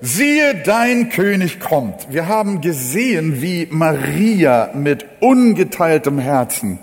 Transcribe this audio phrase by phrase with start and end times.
[0.00, 2.12] Siehe, dein König kommt.
[2.12, 6.78] Wir haben gesehen, wie Maria mit ungeteiltem Herzen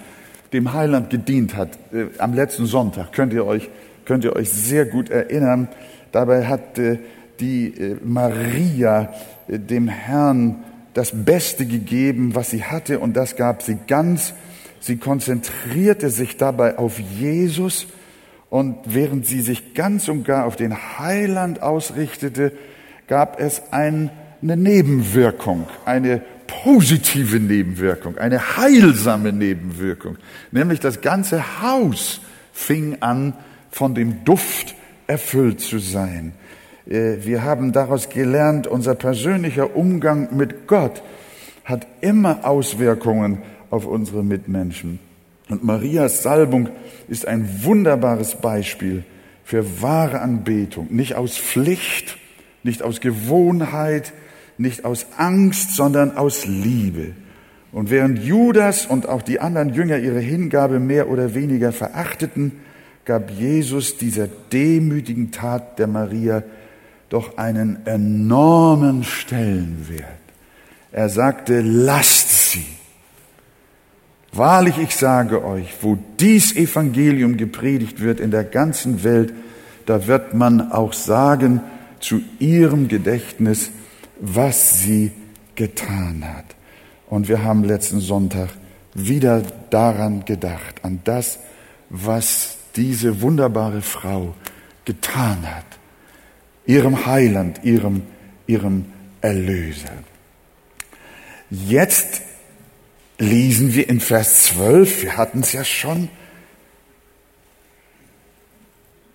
[0.51, 1.69] dem Heiland gedient hat.
[1.93, 3.69] Äh, am letzten Sonntag könnt ihr euch,
[4.03, 5.69] könnt ihr euch sehr gut erinnern.
[6.11, 6.99] Dabei hat äh,
[7.39, 9.13] die äh, Maria
[9.47, 14.33] dem Herrn das Beste gegeben, was sie hatte, und das gab sie ganz.
[14.81, 17.87] Sie konzentrierte sich dabei auf Jesus,
[18.49, 22.51] und während sie sich ganz und gar auf den Heiland ausrichtete,
[23.07, 24.09] gab es eine
[24.41, 30.17] Nebenwirkung, eine positive Nebenwirkung, eine heilsame Nebenwirkung.
[30.51, 32.21] Nämlich das ganze Haus
[32.53, 33.33] fing an,
[33.71, 34.75] von dem Duft
[35.07, 36.33] erfüllt zu sein.
[36.87, 41.03] Äh, wir haben daraus gelernt, unser persönlicher Umgang mit Gott
[41.65, 44.99] hat immer Auswirkungen auf unsere Mitmenschen.
[45.49, 46.69] Und Marias Salbung
[47.07, 49.03] ist ein wunderbares Beispiel
[49.43, 52.17] für wahre Anbetung, nicht aus Pflicht,
[52.65, 54.11] nicht aus Gewohnheit,
[54.57, 57.11] nicht aus Angst, sondern aus Liebe.
[57.71, 62.53] Und während Judas und auch die anderen Jünger ihre Hingabe mehr oder weniger verachteten,
[63.05, 66.41] gab Jesus dieser demütigen Tat der Maria
[67.09, 70.09] doch einen enormen Stellenwert.
[70.91, 72.65] Er sagte, lasst sie.
[74.33, 79.33] Wahrlich, ich sage euch, wo dies Evangelium gepredigt wird in der ganzen Welt,
[79.85, 81.61] da wird man auch sagen
[81.99, 83.71] zu ihrem Gedächtnis,
[84.19, 85.11] was sie
[85.55, 86.55] getan hat.
[87.07, 88.49] Und wir haben letzten Sonntag
[88.93, 91.39] wieder daran gedacht, an das,
[91.89, 94.33] was diese wunderbare Frau
[94.85, 95.65] getan hat,
[96.65, 98.03] ihrem Heiland, ihrem,
[98.47, 98.85] ihrem
[99.21, 99.93] Erlöser.
[101.49, 102.21] Jetzt
[103.17, 106.09] lesen wir in Vers 12, wir hatten es ja schon,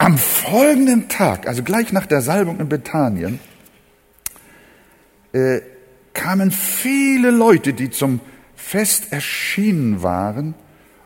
[0.00, 3.38] am folgenden Tag, also gleich nach der Salbung in Bethanien,
[5.32, 5.60] äh,
[6.14, 8.20] kamen viele Leute, die zum
[8.56, 10.54] Fest erschienen waren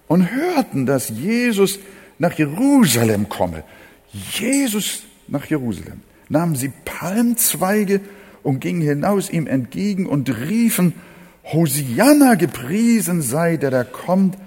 [0.06, 1.81] und hörten, dass Jesus
[2.21, 3.65] nach Jerusalem komme.
[4.12, 6.03] Jesus nach Jerusalem.
[6.28, 8.00] Nahmen sie Palmzweige
[8.44, 10.94] und gingen hinaus ihm entgegen und riefen,
[11.43, 14.38] Hosianna gepriesen sei, der da kommt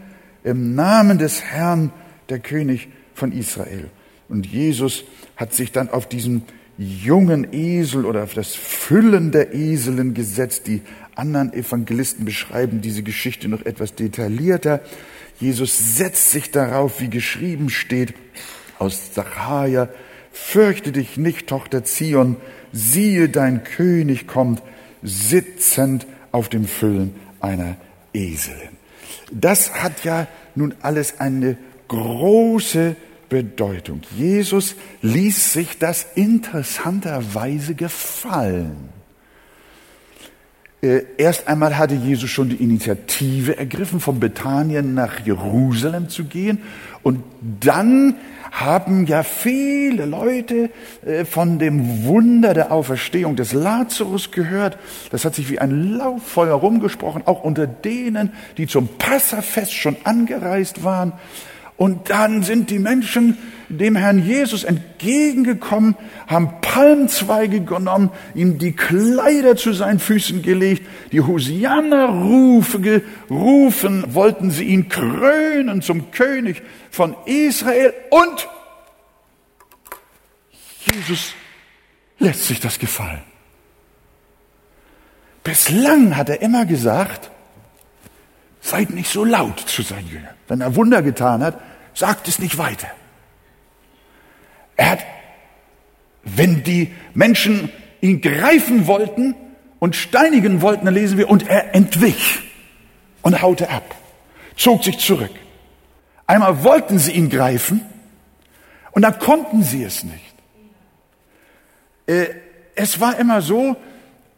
[0.45, 1.91] im Namen des Herrn,
[2.29, 3.89] der König von Israel.
[4.29, 5.03] Und Jesus
[5.35, 6.43] hat sich dann auf diesen
[6.77, 10.67] jungen Esel oder auf das Füllen der Eseln gesetzt.
[10.67, 10.81] Die
[11.15, 14.81] anderen Evangelisten beschreiben diese Geschichte noch etwas detaillierter.
[15.39, 18.13] Jesus setzt sich darauf, wie geschrieben steht
[18.79, 19.89] aus Zacharia,
[20.31, 22.37] fürchte dich nicht, Tochter Zion,
[22.71, 24.61] siehe, dein König kommt,
[25.01, 27.77] sitzend auf dem Füllen einer
[28.13, 28.77] Eselin.
[29.31, 31.57] Das hat ja nun alles eine
[31.87, 32.95] große
[33.29, 34.01] Bedeutung.
[34.15, 38.89] Jesus ließ sich das interessanterweise gefallen.
[40.79, 46.59] Äh, erst einmal hatte Jesus schon die Initiative ergriffen, von Bethanien nach Jerusalem zu gehen.
[47.01, 47.23] Und
[47.59, 48.15] dann
[48.51, 50.69] haben ja viele Leute
[51.03, 54.77] äh, von dem Wunder der Auferstehung des Lazarus gehört.
[55.09, 60.83] Das hat sich wie ein Lauffeuer rumgesprochen, auch unter denen, die zum Passafest schon angereist
[60.83, 61.13] waren.
[61.77, 63.37] Und dann sind die Menschen
[63.69, 65.95] dem Herrn Jesus entgegengekommen,
[66.25, 74.65] haben Palmzweige genommen, ihm die Kleider zu seinen Füßen gelegt, die Hosianna-Rufe gerufen, wollten sie
[74.65, 78.47] ihn krönen zum König von Israel und
[80.79, 81.33] Jesus
[82.19, 83.21] lässt sich das gefallen.
[85.43, 87.29] Bislang hat er immer gesagt,
[88.61, 90.36] seid nicht so laut zu seinen Jüngern.
[90.47, 91.59] Wenn er Wunder getan hat,
[91.93, 92.87] sagt es nicht weiter.
[94.75, 95.05] Er hat,
[96.23, 97.69] wenn die Menschen
[98.01, 99.35] ihn greifen wollten
[99.79, 102.39] und steinigen wollten, dann lesen wir, und er entwich
[103.21, 103.95] und haute ab,
[104.55, 105.31] zog sich zurück.
[106.27, 107.81] Einmal wollten sie ihn greifen
[108.91, 110.35] und dann konnten sie es nicht.
[112.05, 112.27] Äh,
[112.75, 113.75] es war immer so,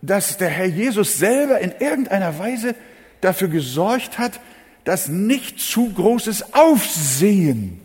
[0.02, 2.76] dass der Herr Jesus selber in irgendeiner Weise
[3.22, 4.40] dafür gesorgt hat,
[4.84, 7.80] dass nicht zu großes Aufsehen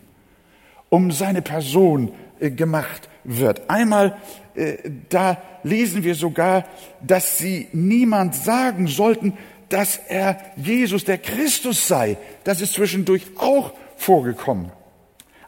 [0.88, 3.69] um seine Person äh, gemacht wird.
[3.69, 4.17] Einmal,
[4.55, 4.76] äh,
[5.08, 6.64] da lesen wir sogar,
[7.02, 9.32] dass sie niemand sagen sollten,
[9.69, 12.17] dass er Jesus der Christus sei.
[12.44, 14.70] Das ist zwischendurch auch vorgekommen.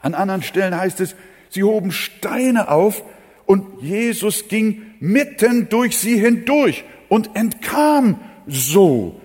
[0.00, 1.14] An anderen Stellen heißt es,
[1.50, 3.02] sie hoben Steine auf
[3.44, 9.20] und Jesus ging mitten durch sie hindurch und entkam so.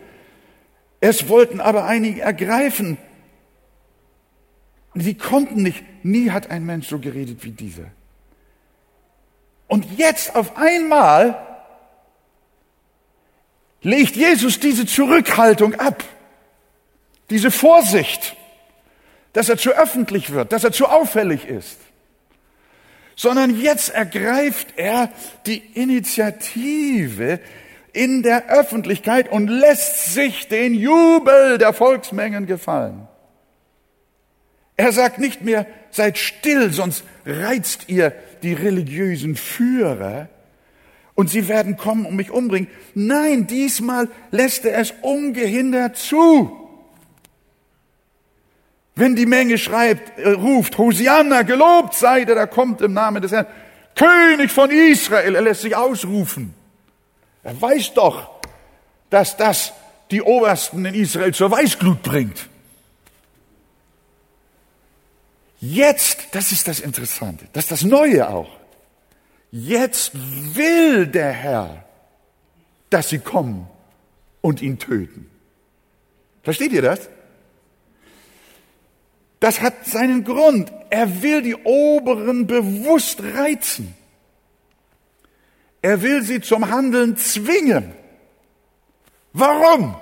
[1.02, 2.98] Es wollten aber einige ergreifen.
[4.94, 5.84] Sie konnten nicht.
[6.04, 7.92] Nie hat ein Mensch so geredet wie dieser.
[9.68, 11.48] Und jetzt auf einmal
[13.82, 16.04] legt Jesus diese Zurückhaltung ab,
[17.30, 18.36] diese Vorsicht,
[19.34, 21.80] dass er zu öffentlich wird, dass er zu auffällig ist,
[23.16, 25.10] sondern jetzt ergreift er
[25.46, 27.40] die Initiative
[27.94, 33.08] in der Öffentlichkeit und lässt sich den Jubel der Volksmengen gefallen.
[34.78, 40.30] Er sagt nicht mehr, seid still, sonst reizt ihr die religiösen Führer
[41.16, 42.70] und sie werden kommen und mich umbringen.
[42.96, 46.58] Nein, diesmal lässt er es ungehindert zu.
[48.96, 53.32] Wenn die Menge schreibt, äh, ruft, Hosianna, gelobt sei der, der kommt im Namen des
[53.32, 53.48] Herrn,
[53.96, 56.54] König von Israel, er lässt sich ausrufen.
[57.44, 58.30] Er weiß doch,
[59.10, 59.74] dass das
[60.12, 62.50] die Obersten in Israel zur Weißglut bringt.
[65.60, 68.50] Jetzt, das ist das Interessante, das ist das Neue auch.
[69.52, 71.86] Jetzt will der Herr,
[72.90, 73.68] dass sie kommen
[74.42, 75.30] und ihn töten.
[76.44, 77.10] Versteht ihr das?
[79.40, 80.72] Das hat seinen Grund.
[80.90, 83.96] Er will die Oberen bewusst reizen.
[85.82, 87.94] Er will sie zum Handeln zwingen.
[89.34, 89.96] Warum?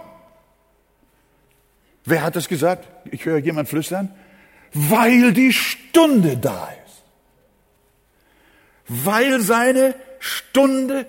[2.05, 2.87] Wer hat das gesagt?
[3.11, 4.13] Ich höre jemand flüstern
[4.73, 7.03] weil die Stunde da ist.
[8.87, 11.05] Weil seine Stunde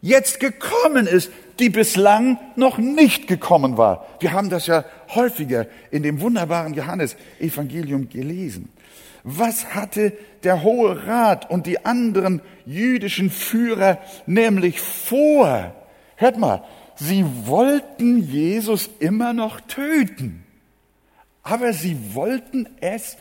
[0.00, 4.06] jetzt gekommen ist, die bislang noch nicht gekommen war.
[4.20, 4.84] Wir haben das ja
[5.14, 8.70] häufiger in dem wunderbaren Johannesevangelium gelesen.
[9.30, 15.74] Was hatte der Hohe Rat und die anderen jüdischen Führer nämlich vor?
[16.16, 16.64] Hört mal,
[16.96, 20.44] sie wollten Jesus immer noch töten
[21.48, 23.16] aber sie wollten es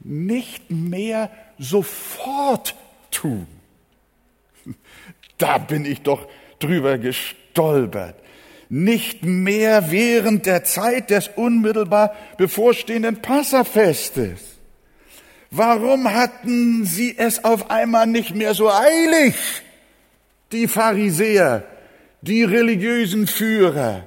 [0.00, 2.74] nicht mehr sofort
[3.10, 3.46] tun.
[5.38, 6.28] Da bin ich doch
[6.60, 8.14] drüber gestolpert.
[8.68, 14.51] Nicht mehr während der Zeit des unmittelbar bevorstehenden Passafestes.
[15.54, 19.34] Warum hatten sie es auf einmal nicht mehr so eilig?
[20.50, 21.64] Die Pharisäer,
[22.22, 24.06] die religiösen Führer,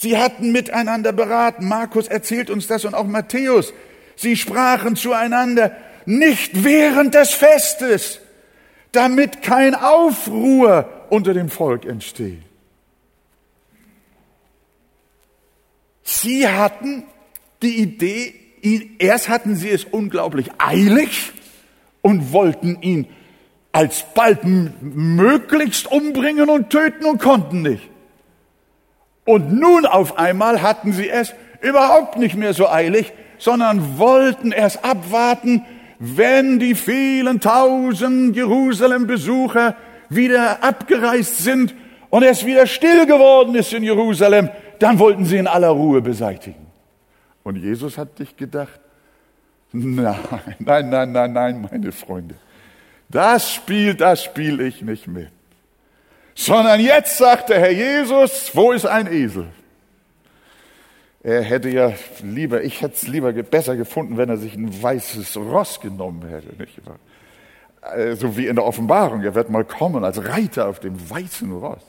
[0.00, 1.68] Sie hatten miteinander beraten.
[1.68, 3.74] Markus erzählt uns das und auch Matthäus.
[4.16, 5.76] Sie sprachen zueinander,
[6.06, 8.18] nicht während des Festes,
[8.92, 12.40] damit kein Aufruhr unter dem Volk entsteht.
[16.02, 17.04] Sie hatten
[17.60, 18.34] die Idee,
[18.98, 21.32] erst hatten sie es unglaublich eilig
[22.02, 23.06] und wollten ihn
[23.72, 27.88] alsbald möglichst umbringen und töten und konnten nicht.
[29.24, 34.84] Und nun auf einmal hatten sie es überhaupt nicht mehr so eilig, sondern wollten erst
[34.84, 35.64] abwarten,
[35.98, 39.76] wenn die vielen tausend Jerusalem-Besucher
[40.08, 41.74] wieder abgereist sind
[42.08, 44.48] und es wieder still geworden ist in Jerusalem,
[44.78, 46.59] dann wollten sie in aller Ruhe beseitigen.
[47.50, 48.80] Und Jesus hat dich gedacht,
[49.72, 50.18] nein,
[50.58, 52.36] nein, nein, nein, nein, meine Freunde,
[53.08, 55.30] das Spiel, das spiele ich nicht mit
[56.40, 59.46] sondern jetzt sagt der Herr Jesus, wo ist ein Esel?
[61.22, 61.92] Er hätte ja
[62.22, 66.56] lieber, ich hätte es lieber besser gefunden, wenn er sich ein weißes Ross genommen hätte,
[66.56, 66.98] nicht wahr?
[67.94, 71.52] Äh, so wie in der Offenbarung, er wird mal kommen als Reiter auf dem weißen
[71.52, 71.82] Ross.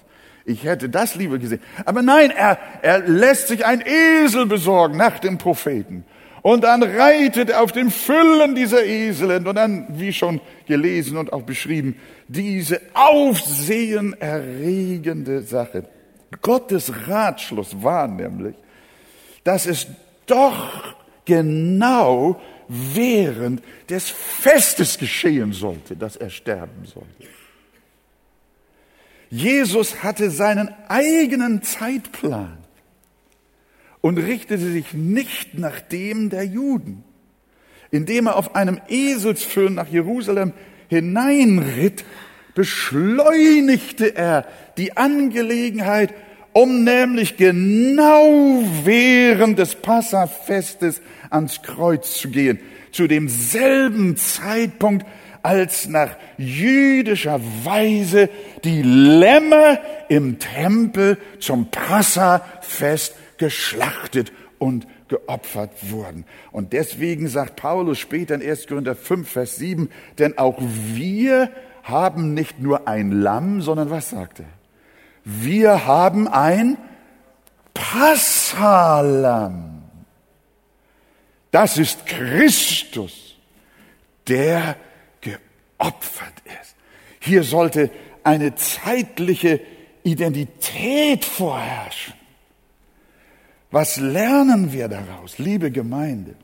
[0.46, 1.62] Ich hätte das lieber gesehen.
[1.86, 6.06] Aber nein, er, er lässt sich ein Esel besorgen nach dem Propheten.
[6.42, 11.32] Und dann reitet er auf den Füllen dieser Esel und dann, wie schon gelesen und
[11.34, 15.86] auch beschrieben, diese aufsehenerregende Sache.
[16.42, 18.56] Gottes Ratschluss war nämlich,
[19.44, 19.86] dass es
[20.26, 27.28] doch genau während des Festes geschehen sollte, dass er sterben sollte.
[29.32, 32.58] Jesus hatte seinen eigenen Zeitplan
[34.02, 37.06] und richtete sich nicht nach dem der Juden.
[37.92, 40.52] Indem er auf einem Eselsfüllen nach Jerusalem
[40.90, 42.04] hineinritt,
[42.56, 44.46] beschleunigte er
[44.78, 46.14] die Angelegenheit,
[46.52, 52.60] um nämlich genau während des Passafestes ans Kreuz zu gehen,
[52.92, 55.06] zu demselben Zeitpunkt,
[55.44, 58.30] als nach jüdischer Weise
[58.64, 59.80] die Lämmer
[60.10, 66.26] im Tempel zum Passafest geschlachtet und geopfert wurden.
[66.52, 68.68] Und deswegen sagt Paulus später in 1.
[68.68, 71.50] Korinther 5, Vers 7, denn auch wir
[71.84, 74.46] haben nicht nur ein Lamm, sondern was sagt er?
[75.24, 76.78] Wir haben ein
[77.74, 79.82] Passalam.
[81.52, 83.36] Das ist Christus,
[84.28, 84.76] der
[85.82, 86.76] geopfert ist.
[87.20, 87.90] Hier sollte
[88.24, 89.62] eine zeitliche
[90.04, 92.14] Identität vorherrschen.
[93.72, 96.36] Was lernen wir daraus, liebe Gemeinde?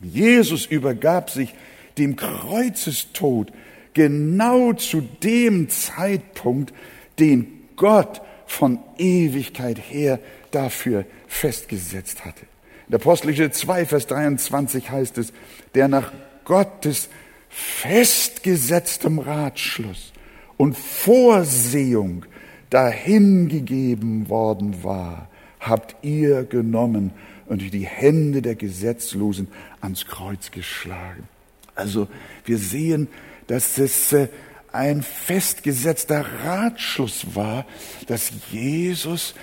[0.00, 1.54] Jesus übergab sich
[1.96, 3.52] dem Kreuzestod
[3.94, 6.72] genau zu dem Zeitpunkt,
[7.18, 10.18] den Gott von Ewigkeit her
[10.50, 12.42] dafür festgesetzt hatte.
[12.86, 15.32] In der Apostelgeschichte 2, Vers 23 heißt es,
[15.74, 16.12] der nach
[16.44, 17.08] Gottes
[17.52, 20.12] festgesetztem Ratschluss
[20.56, 22.24] und Vorsehung
[22.70, 25.28] dahingegeben worden war,
[25.60, 27.12] habt ihr genommen
[27.46, 29.48] und die Hände der Gesetzlosen
[29.80, 31.28] ans Kreuz geschlagen.
[31.74, 32.08] Also
[32.44, 33.08] wir sehen,
[33.46, 34.28] dass es äh,
[34.72, 37.66] ein festgesetzter Ratschluss war,
[38.06, 39.34] dass Jesus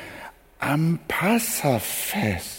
[0.58, 2.59] am Passafest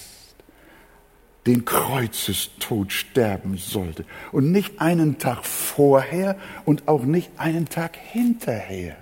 [1.47, 4.05] den Kreuzestod sterben sollte.
[4.33, 8.97] Und nicht einen Tag vorher und auch nicht einen Tag hinterher.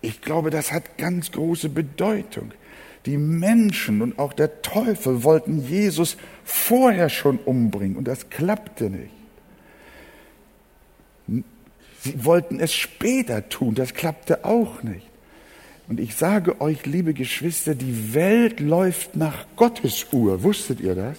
[0.00, 2.52] Ich glaube, das hat ganz große Bedeutung.
[3.06, 9.12] Die Menschen und auch der Teufel wollten Jesus vorher schon umbringen und das klappte nicht.
[12.00, 15.11] Sie wollten es später tun, das klappte auch nicht.
[15.88, 20.42] Und ich sage euch, liebe Geschwister, die Welt läuft nach Gottes Uhr.
[20.42, 21.18] Wusstet ihr das?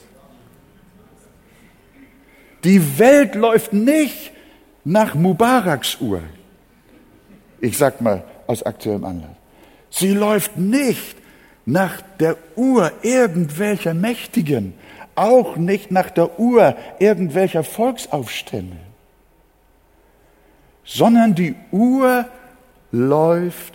[2.63, 4.31] Die Welt läuft nicht
[4.85, 6.21] nach Mubaraks Uhr.
[7.59, 9.35] Ich sag mal, aus aktuellem Anlass.
[9.89, 11.15] Sie läuft nicht
[11.65, 14.73] nach der Uhr irgendwelcher Mächtigen,
[15.15, 18.77] auch nicht nach der Uhr irgendwelcher Volksaufstände,
[20.83, 22.25] sondern die Uhr
[22.91, 23.73] läuft,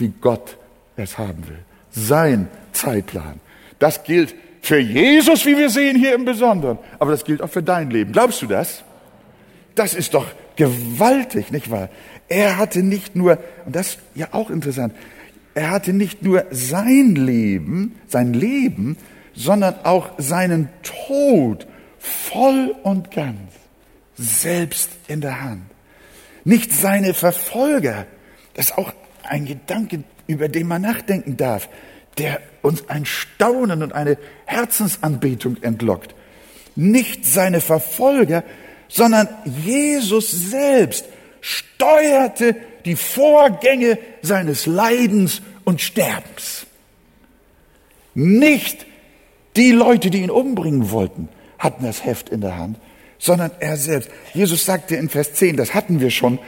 [0.00, 0.56] wie Gott
[0.96, 1.58] es haben will.
[1.90, 3.40] Sein Zeitplan.
[3.78, 7.62] Das gilt für Jesus, wie wir sehen hier im Besonderen, aber das gilt auch für
[7.62, 8.12] dein Leben.
[8.12, 8.84] Glaubst du das?
[9.74, 10.26] Das ist doch
[10.56, 11.88] gewaltig, nicht wahr?
[12.28, 14.94] Er hatte nicht nur, und das ist ja auch interessant,
[15.54, 18.96] er hatte nicht nur sein Leben, sein Leben,
[19.34, 21.66] sondern auch seinen Tod
[21.98, 23.38] voll und ganz
[24.16, 25.62] selbst in der Hand.
[26.44, 28.06] Nicht seine Verfolger.
[28.54, 28.92] Das ist auch
[29.30, 31.68] ein Gedanke, über den man nachdenken darf,
[32.18, 36.14] der uns ein Staunen und eine Herzensanbetung entlockt.
[36.76, 38.44] Nicht seine Verfolger,
[38.88, 41.06] sondern Jesus selbst
[41.40, 46.66] steuerte die Vorgänge seines Leidens und Sterbens.
[48.14, 48.86] Nicht
[49.56, 52.78] die Leute, die ihn umbringen wollten, hatten das Heft in der Hand,
[53.18, 54.10] sondern er selbst.
[54.34, 56.38] Jesus sagte in Vers 10, das hatten wir schon,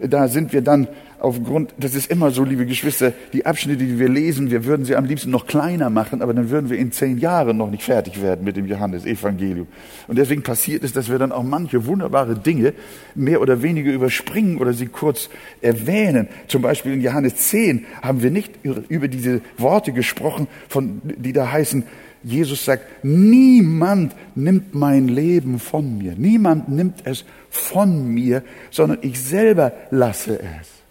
[0.00, 0.88] da sind wir dann
[1.22, 4.96] aufgrund, das ist immer so, liebe Geschwister, die Abschnitte, die wir lesen, wir würden sie
[4.96, 8.20] am liebsten noch kleiner machen, aber dann würden wir in zehn Jahren noch nicht fertig
[8.20, 9.68] werden mit dem Johannesevangelium.
[10.08, 12.74] Und deswegen passiert es, dass wir dann auch manche wunderbare Dinge
[13.14, 16.28] mehr oder weniger überspringen oder sie kurz erwähnen.
[16.48, 21.52] Zum Beispiel in Johannes 10 haben wir nicht über diese Worte gesprochen, von, die da
[21.52, 21.84] heißen,
[22.24, 26.14] Jesus sagt, niemand nimmt mein Leben von mir.
[26.16, 30.81] Niemand nimmt es von mir, sondern ich selber lasse es.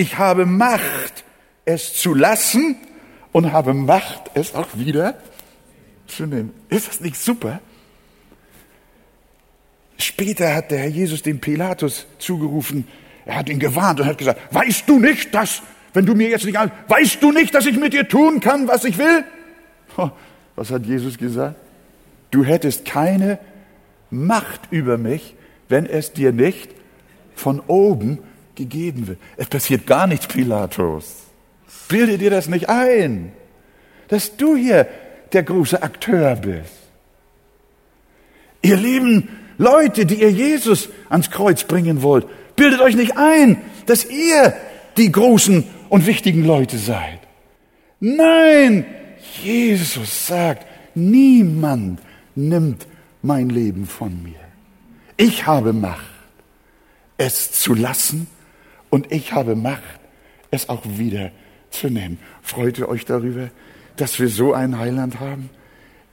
[0.00, 1.24] Ich habe Macht,
[1.66, 2.76] es zu lassen
[3.32, 5.18] und habe Macht, es auch wieder
[6.06, 6.54] zu nehmen.
[6.70, 7.60] Ist das nicht super?
[9.98, 12.88] Später hat der Herr Jesus dem Pilatus zugerufen,
[13.26, 15.60] er hat ihn gewarnt und hat gesagt, weißt du nicht, dass,
[15.92, 18.84] wenn du mir jetzt nicht, weißt du nicht, dass ich mit dir tun kann, was
[18.84, 19.22] ich will?
[20.56, 21.56] Was hat Jesus gesagt?
[22.30, 23.38] Du hättest keine
[24.08, 25.34] Macht über mich,
[25.68, 26.70] wenn es dir nicht
[27.34, 28.18] von oben
[28.60, 29.18] gegeben wird.
[29.36, 31.04] Es passiert gar nichts, Pilatus.
[31.88, 33.32] Bilde dir das nicht ein,
[34.08, 34.86] dass du hier
[35.32, 36.72] der große Akteur bist.
[38.62, 42.26] Ihr lieben Leute, die ihr Jesus ans Kreuz bringen wollt,
[42.56, 44.54] bildet euch nicht ein, dass ihr
[44.96, 47.20] die großen und wichtigen Leute seid.
[48.00, 48.84] Nein,
[49.42, 52.00] Jesus sagt, niemand
[52.34, 52.86] nimmt
[53.22, 54.40] mein Leben von mir.
[55.16, 56.04] Ich habe Macht,
[57.16, 58.26] es zu lassen
[58.90, 60.00] und ich habe Macht,
[60.50, 61.30] es auch wieder
[61.70, 62.18] zu nehmen.
[62.42, 63.50] Freut ihr euch darüber,
[63.96, 65.50] dass wir so einen Heiland haben?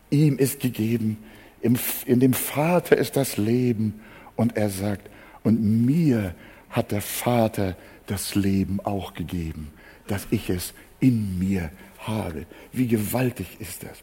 [0.09, 1.17] Ihm ist gegeben,
[1.61, 3.99] in dem Vater ist das Leben
[4.35, 5.09] und er sagt,
[5.43, 6.35] und mir
[6.69, 9.71] hat der Vater das Leben auch gegeben,
[10.07, 12.45] dass ich es in mir habe.
[12.71, 13.97] Wie gewaltig ist das?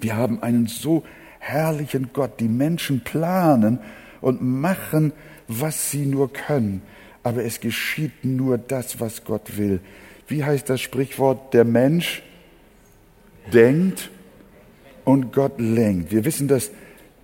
[0.00, 1.04] Wir haben einen so
[1.38, 2.40] herrlichen Gott.
[2.40, 3.78] Die Menschen planen
[4.20, 5.12] und machen,
[5.48, 6.82] was sie nur können
[7.22, 9.80] aber es geschieht nur das, was Gott will.
[10.28, 11.54] Wie heißt das Sprichwort?
[11.54, 12.22] Der Mensch
[13.52, 14.10] denkt
[15.04, 16.12] und Gott lenkt.
[16.12, 16.70] Wir wissen, dass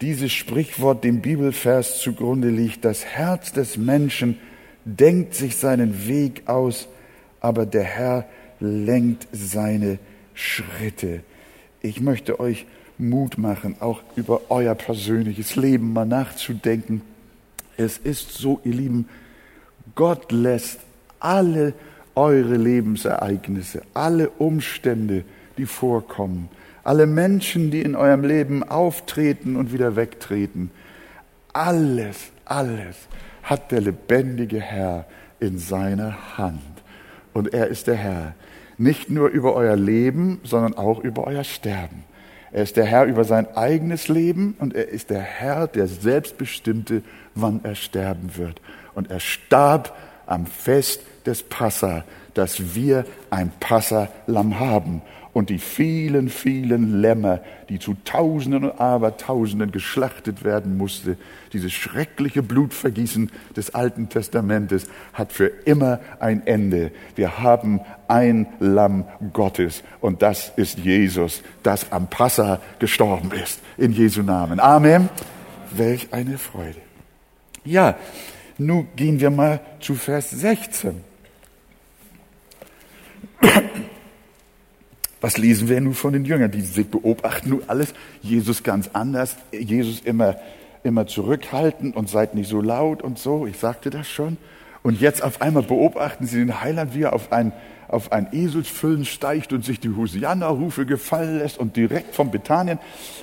[0.01, 2.85] dieses Sprichwort dem Bibelvers zugrunde liegt.
[2.85, 4.39] Das Herz des Menschen
[4.85, 6.89] denkt sich seinen Weg aus,
[7.41, 8.29] aber der Herr
[8.61, 9.99] lenkt seine
[10.35, 11.21] Schritte.
[11.83, 17.03] Ich möchte euch Mut machen, auch über euer persönliches Leben mal nachzudenken.
[17.77, 19.09] Es ist so, ihr Lieben,
[19.99, 20.79] Gott lässt
[21.19, 21.75] alle
[22.15, 25.25] eure Lebensereignisse, alle Umstände,
[25.57, 26.49] die vorkommen,
[26.85, 30.71] alle Menschen, die in eurem Leben auftreten und wieder wegtreten,
[31.53, 32.95] alles, alles
[33.43, 35.05] hat der lebendige Herr
[35.41, 36.63] in seiner Hand.
[37.33, 38.37] Und er ist der Herr,
[38.77, 42.05] nicht nur über euer Leben, sondern auch über euer Sterben.
[42.53, 46.39] Er ist der Herr über sein eigenes Leben und er ist der Herr, der selbst
[46.39, 47.03] bestimmte,
[47.35, 48.61] wann er sterben wird.
[48.99, 52.03] Und er starb am Fest des Passa,
[52.35, 55.03] dass wir ein Passalamm haben
[55.33, 57.39] und die vielen, vielen Lämmer,
[57.69, 61.17] die zu Tausenden und Abertausenden geschlachtet werden musste,
[61.53, 66.91] dieses schreckliche Blutvergießen des Alten Testamentes hat für immer ein Ende.
[67.15, 73.61] Wir haben ein Lamm Gottes und das ist Jesus, das am Passa gestorben ist.
[73.77, 74.59] In Jesu Namen.
[74.59, 75.09] Amen.
[75.71, 76.81] Welch eine Freude.
[77.65, 77.97] Ja,
[78.59, 81.03] nun gehen wir mal zu Vers 16.
[85.21, 86.51] Was lesen wir nun von den Jüngern?
[86.51, 87.95] Die beobachten nun alles.
[88.21, 89.37] Jesus ganz anders.
[89.53, 90.37] Jesus immer,
[90.85, 93.47] immer zurückhaltend und seid nicht so laut und so.
[93.47, 94.37] Ich sagte das schon.
[94.83, 97.53] Und jetzt auf einmal beobachten sie den Heiland, wie er auf ein,
[97.89, 102.79] auf ein Eselsfüllen steigt und sich die Hosianna-Rufe gefallen lässt und direkt vom Bethanien,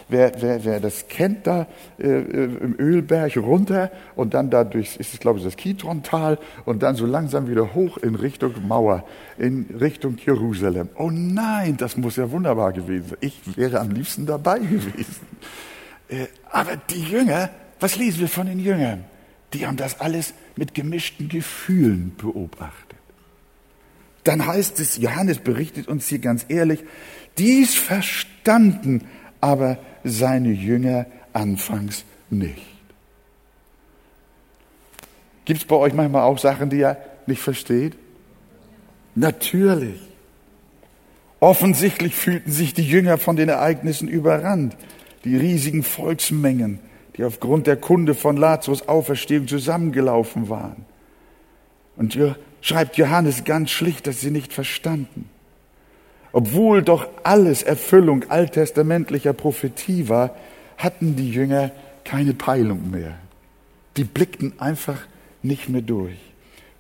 [0.10, 4.98] wer, wer, wer das kennt, da äh, äh im Ölberg runter und dann da durch,
[4.98, 9.06] ist es glaube ich das Kitrontal und dann so langsam wieder hoch in Richtung Mauer,
[9.38, 10.90] in Richtung Jerusalem.
[10.98, 13.18] Oh nein, das muss ja wunderbar gewesen sein.
[13.22, 15.28] Ich wäre am liebsten dabei gewesen.
[16.10, 19.06] Äh, aber die Jünger, was lesen wir von den Jüngern?
[19.54, 22.96] Die haben das alles mit gemischten Gefühlen beobachtet
[24.26, 26.84] dann heißt es, Johannes berichtet uns hier ganz ehrlich,
[27.38, 29.08] dies verstanden
[29.40, 32.66] aber seine Jünger anfangs nicht.
[35.46, 37.96] Gibt es bei euch manchmal auch Sachen, die ihr nicht versteht?
[39.14, 40.00] Natürlich.
[41.40, 44.76] Offensichtlich fühlten sich die Jünger von den Ereignissen überrannt.
[45.24, 46.80] Die riesigen Volksmengen,
[47.18, 50.86] die aufgrund der Kunde von Lazarus Auferstehung zusammengelaufen waren.
[51.96, 52.18] Und
[52.62, 55.30] schreibt Johannes ganz schlicht, dass sie nicht verstanden.
[56.34, 60.36] Obwohl doch alles Erfüllung alttestamentlicher Prophetie war,
[60.78, 61.72] hatten die Jünger
[62.04, 63.18] keine Peilung mehr.
[63.96, 65.00] Die blickten einfach
[65.42, 66.18] nicht mehr durch.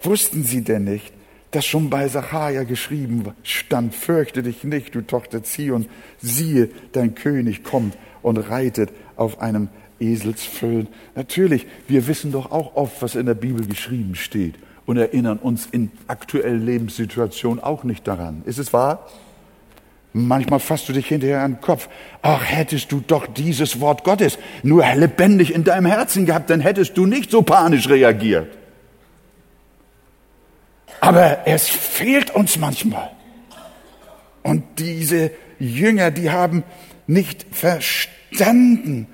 [0.01, 1.13] Wussten sie denn nicht,
[1.51, 5.85] dass schon bei Sacharja geschrieben stand, fürchte dich nicht, du Tochter Zion,
[6.21, 10.87] siehe, dein König kommt und reitet auf einem Eselsfüllen.
[11.15, 14.55] Natürlich, wir wissen doch auch oft, was in der Bibel geschrieben steht
[14.85, 18.43] und erinnern uns in aktuellen Lebenssituationen auch nicht daran.
[18.45, 19.07] Ist es wahr?
[20.13, 21.89] Manchmal fasst du dich hinterher an den Kopf.
[22.21, 26.95] Ach, hättest du doch dieses Wort Gottes nur lebendig in deinem Herzen gehabt, dann hättest
[26.97, 28.47] du nicht so panisch reagiert.
[31.01, 33.11] Aber es fehlt uns manchmal.
[34.41, 36.63] Und diese Jünger, die haben
[37.07, 39.07] nicht verstanden.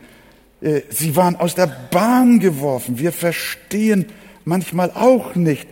[0.62, 3.00] Äh, sie waren aus der Bahn geworfen.
[3.00, 4.06] Wir verstehen
[4.45, 5.67] manchmal auch nicht.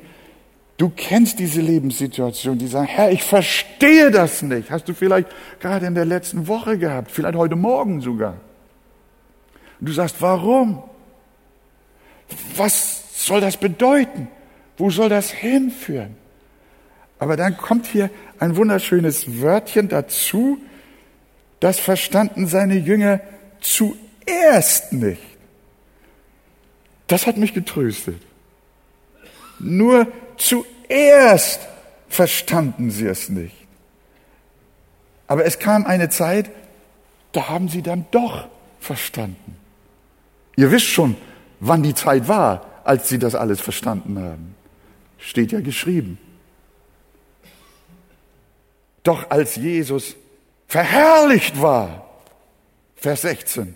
[0.77, 4.71] Du kennst diese Lebenssituation, die sagen, Herr, ich verstehe das nicht.
[4.71, 5.27] Hast du vielleicht
[5.59, 8.37] gerade in der letzten Woche gehabt, vielleicht heute Morgen sogar.
[9.79, 10.81] Und du sagst, warum?
[12.55, 14.29] Was soll das bedeuten?
[14.77, 16.15] Wo soll das hinführen?
[17.17, 20.59] Aber dann kommt hier ein wunderschönes Wörtchen dazu,
[21.59, 23.19] das verstanden seine Jünger
[24.29, 25.21] zuerst nicht.
[27.07, 28.21] Das hat mich getröstet.
[29.59, 31.59] Nur zuerst
[32.07, 33.55] verstanden sie es nicht.
[35.27, 36.49] Aber es kam eine Zeit,
[37.31, 38.47] da haben sie dann doch
[38.79, 39.57] verstanden.
[40.55, 41.15] Ihr wisst schon,
[41.59, 44.55] wann die Zeit war, als sie das alles verstanden haben.
[45.17, 46.17] Steht ja geschrieben.
[49.03, 50.15] Doch als Jesus
[50.67, 52.05] verherrlicht war,
[52.95, 53.75] Vers 16,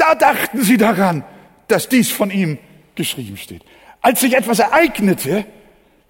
[0.00, 1.24] da dachten sie daran,
[1.68, 2.58] dass dies von ihm
[2.94, 3.62] geschrieben steht
[4.02, 5.44] als sich etwas ereignete,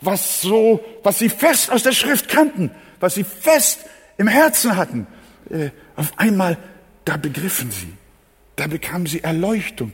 [0.01, 3.85] was so, was sie fest aus der Schrift kannten, was sie fest
[4.17, 5.07] im Herzen hatten,
[5.51, 6.57] äh, auf einmal,
[7.05, 7.93] da begriffen sie,
[8.57, 9.93] da bekamen sie Erleuchtung,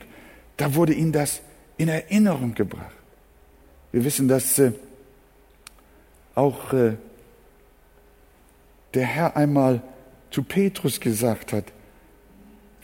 [0.57, 1.41] da wurde ihnen das
[1.77, 2.95] in Erinnerung gebracht.
[3.91, 4.73] Wir wissen, dass äh,
[6.35, 6.93] auch äh,
[8.93, 9.81] der Herr einmal
[10.31, 11.65] zu Petrus gesagt hat,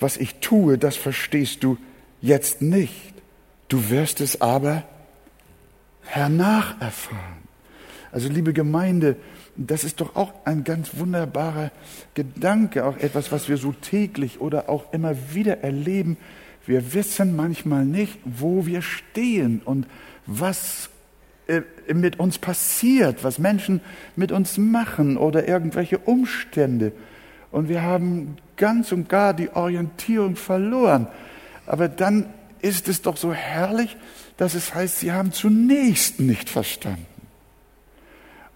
[0.04, 1.78] was ich tue, das verstehst du
[2.22, 3.13] jetzt nicht.
[3.70, 4.84] Du wirst es aber
[6.04, 7.42] hernach erfahren.
[8.12, 9.16] Also liebe Gemeinde,
[9.56, 11.72] das ist doch auch ein ganz wunderbarer
[12.13, 16.18] Gedanke, auch etwas, was wir so täglich oder auch immer wieder erleben.
[16.66, 19.88] Wir wissen manchmal nicht, wo wir stehen und
[20.26, 20.89] was
[21.48, 21.62] äh,
[21.94, 23.80] mit uns passiert, was Menschen
[24.16, 26.92] mit uns machen oder irgendwelche Umstände.
[27.54, 31.08] Und wir haben ganz und gar die Orientierung verloren.
[31.68, 32.26] Aber dann
[32.62, 33.96] ist es doch so herrlich,
[34.38, 37.06] dass es heißt, sie haben zunächst nicht verstanden.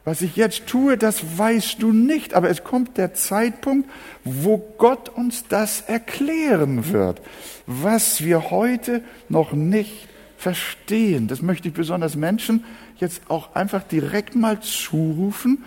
[0.03, 3.87] Was ich jetzt tue, das weißt du nicht, aber es kommt der Zeitpunkt,
[4.23, 7.21] wo Gott uns das erklären wird,
[7.67, 10.07] was wir heute noch nicht
[10.37, 11.27] verstehen.
[11.27, 15.65] Das möchte ich besonders Menschen jetzt auch einfach direkt mal zurufen,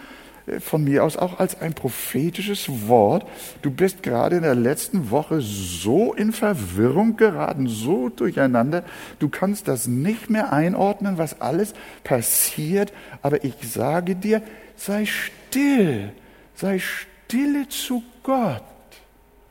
[0.58, 3.26] von mir aus auch als ein prophetisches Wort.
[3.62, 8.82] Du bist gerade in der letzten Woche so in Verwirrung geraten, so durcheinander.
[9.18, 12.92] Du kannst das nicht mehr einordnen, was alles passiert.
[13.22, 14.42] Aber ich sage dir,
[14.76, 16.12] sei still,
[16.54, 18.62] sei stille zu Gott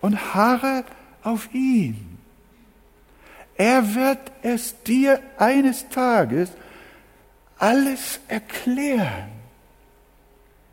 [0.01, 0.83] und harre
[1.23, 2.17] auf ihn.
[3.55, 6.49] Er wird es dir eines Tages
[7.57, 9.38] alles erklären.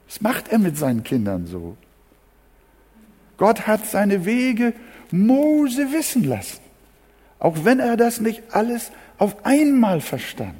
[0.07, 1.77] Das macht er mit seinen Kindern so.
[3.37, 4.73] Gott hat seine Wege
[5.11, 6.61] Mose wissen lassen,
[7.39, 10.55] auch wenn er das nicht alles auf einmal verstand.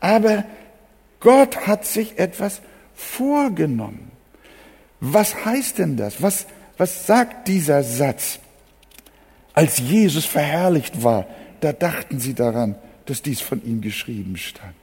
[0.00, 0.44] Aber
[1.20, 2.60] Gott hat sich etwas
[2.94, 4.10] vorgenommen.
[5.00, 6.22] Was heißt denn das?
[6.22, 8.38] Was, was sagt dieser Satz?
[9.52, 11.26] Als Jesus verherrlicht war,
[11.60, 14.74] da dachten sie daran, dass dies von ihm geschrieben stand.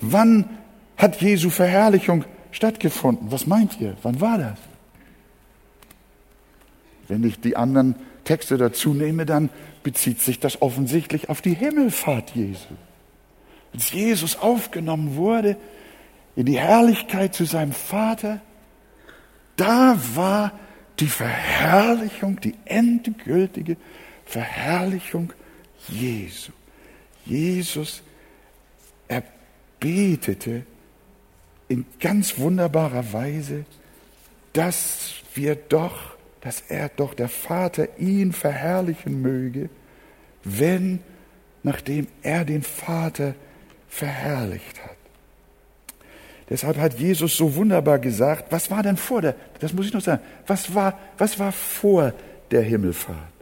[0.00, 0.48] Wann
[0.96, 3.30] hat Jesu Verherrlichung stattgefunden?
[3.30, 3.96] Was meint ihr?
[4.02, 4.58] Wann war das?
[7.08, 9.50] Wenn ich die anderen Texte dazu nehme, dann
[9.82, 12.74] bezieht sich das offensichtlich auf die Himmelfahrt Jesu.
[13.72, 15.56] Als Jesus aufgenommen wurde
[16.34, 18.40] in die Herrlichkeit zu seinem Vater,
[19.56, 20.52] da war
[20.98, 23.76] die Verherrlichung, die endgültige
[24.24, 25.32] Verherrlichung
[25.88, 26.52] Jesu.
[27.24, 28.02] Jesus
[29.08, 30.64] erbetete
[31.68, 33.64] in ganz wunderbarer Weise,
[34.52, 39.68] dass wir doch, dass er doch der Vater ihn verherrlichen möge,
[40.44, 41.00] wenn,
[41.62, 43.34] nachdem er den Vater
[43.88, 44.96] verherrlicht hat.
[46.48, 50.00] Deshalb hat Jesus so wunderbar gesagt, was war denn vor der, das muss ich noch
[50.00, 52.12] sagen, was war, was war vor
[52.52, 53.32] der Himmelfahrt?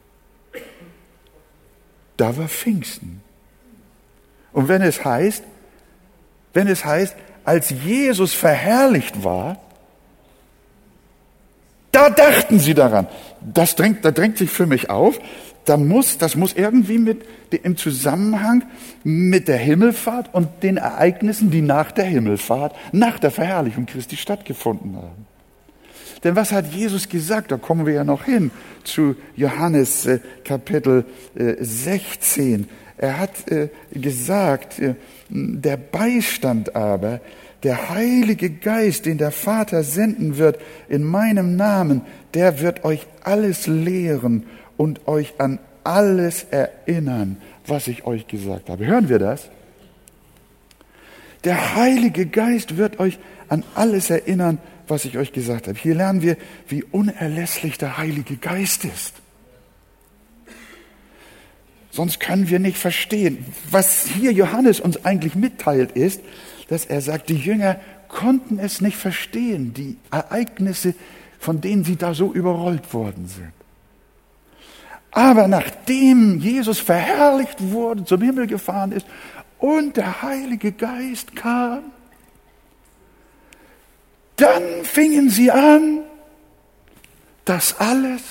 [2.16, 3.20] Da war Pfingsten.
[4.52, 5.44] Und wenn es heißt,
[6.54, 9.58] wenn es heißt, als Jesus verherrlicht war,
[11.92, 13.06] da dachten sie daran.
[13.40, 15.20] Das drängt, da drängt sich für mich auf,
[15.64, 17.24] da muss, das muss irgendwie mit,
[17.62, 18.64] im Zusammenhang
[19.04, 24.96] mit der Himmelfahrt und den Ereignissen, die nach der Himmelfahrt, nach der Verherrlichung Christi stattgefunden
[24.96, 25.26] haben.
[26.24, 27.52] Denn was hat Jesus gesagt?
[27.52, 28.50] Da kommen wir ja noch hin
[28.82, 31.04] zu Johannes äh, Kapitel
[31.34, 32.68] äh, 16.
[32.96, 34.94] Er hat äh, gesagt, äh,
[35.28, 37.20] der Beistand aber,
[37.62, 42.02] der Heilige Geist, den der Vater senden wird in meinem Namen,
[42.34, 44.44] der wird euch alles lehren
[44.76, 48.86] und euch an alles erinnern, was ich euch gesagt habe.
[48.86, 49.48] Hören wir das?
[51.44, 55.78] Der Heilige Geist wird euch an alles erinnern, was ich euch gesagt habe.
[55.78, 56.36] Hier lernen wir,
[56.68, 59.14] wie unerlässlich der Heilige Geist ist.
[61.94, 63.44] Sonst können wir nicht verstehen.
[63.70, 66.20] Was hier Johannes uns eigentlich mitteilt, ist,
[66.66, 67.78] dass er sagt, die Jünger
[68.08, 70.94] konnten es nicht verstehen, die Ereignisse,
[71.38, 73.52] von denen sie da so überrollt worden sind.
[75.12, 79.06] Aber nachdem Jesus verherrlicht wurde, zum Himmel gefahren ist
[79.60, 81.84] und der Heilige Geist kam,
[84.34, 86.00] dann fingen sie an,
[87.44, 88.22] das alles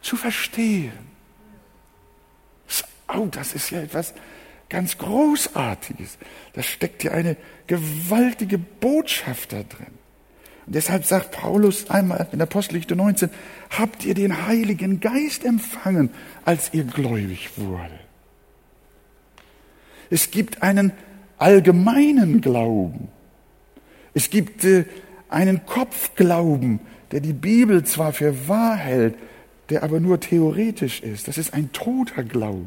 [0.00, 1.07] zu verstehen.
[3.08, 4.14] Oh, das ist ja etwas
[4.68, 6.18] ganz Großartiges.
[6.52, 9.98] Da steckt ja eine gewaltige Botschaft da drin.
[10.66, 13.30] Und deshalb sagt Paulus einmal in Apostelgeschichte 19,
[13.70, 16.10] habt ihr den Heiligen Geist empfangen,
[16.44, 17.98] als ihr gläubig wurde.
[20.10, 20.92] Es gibt einen
[21.38, 23.08] allgemeinen Glauben.
[24.12, 24.84] Es gibt äh,
[25.28, 26.80] einen Kopfglauben,
[27.12, 29.14] der die Bibel zwar für wahr hält,
[29.70, 31.28] der aber nur theoretisch ist.
[31.28, 32.66] Das ist ein toter Glaube.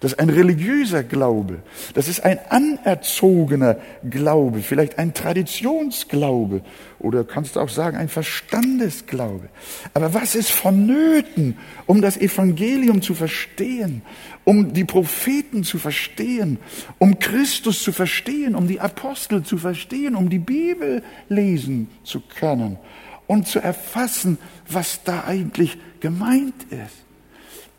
[0.00, 1.58] Das ist ein religiöser Glaube.
[1.94, 6.62] Das ist ein anerzogener Glaube, vielleicht ein Traditionsglaube
[7.00, 9.48] oder kannst du auch sagen ein Verstandesglaube.
[9.94, 11.56] Aber was ist vonnöten,
[11.86, 14.02] um das Evangelium zu verstehen,
[14.44, 16.58] um die Propheten zu verstehen,
[16.98, 22.78] um Christus zu verstehen, um die Apostel zu verstehen, um die Bibel lesen zu können
[23.26, 27.04] und zu erfassen, was da eigentlich gemeint ist?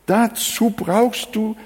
[0.04, 1.56] Dazu brauchst du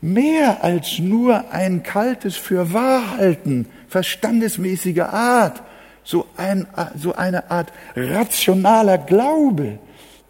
[0.00, 5.62] mehr als nur ein kaltes Fürwahrhalten, verstandesmäßige Art,
[6.04, 9.78] so, ein, so eine Art rationaler Glaube.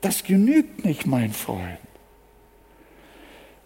[0.00, 1.78] Das genügt nicht, mein Freund.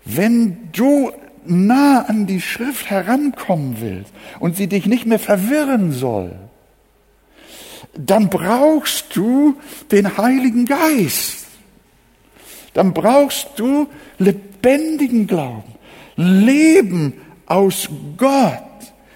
[0.05, 1.13] Wenn du
[1.45, 6.37] nah an die Schrift herankommen willst und sie dich nicht mehr verwirren soll,
[7.95, 9.57] dann brauchst du
[9.91, 11.47] den Heiligen Geist.
[12.73, 13.87] Dann brauchst du
[14.19, 15.72] lebendigen Glauben.
[16.17, 17.15] Leben
[17.47, 18.63] aus Gott.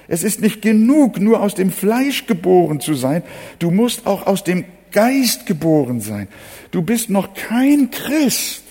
[0.08, 3.22] Es ist nicht genug, nur aus dem Fleisch geboren zu sein.
[3.58, 6.28] Du musst auch aus dem Geist geboren sein.
[6.70, 8.62] Du bist noch kein Christ,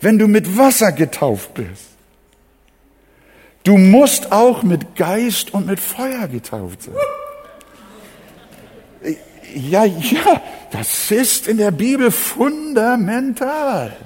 [0.00, 1.90] wenn du mit Wasser getauft bist.
[3.64, 6.94] Du musst auch mit Geist und mit Feuer getauft sein.
[9.54, 13.96] Ja, ja, das ist in der Bibel fundamental.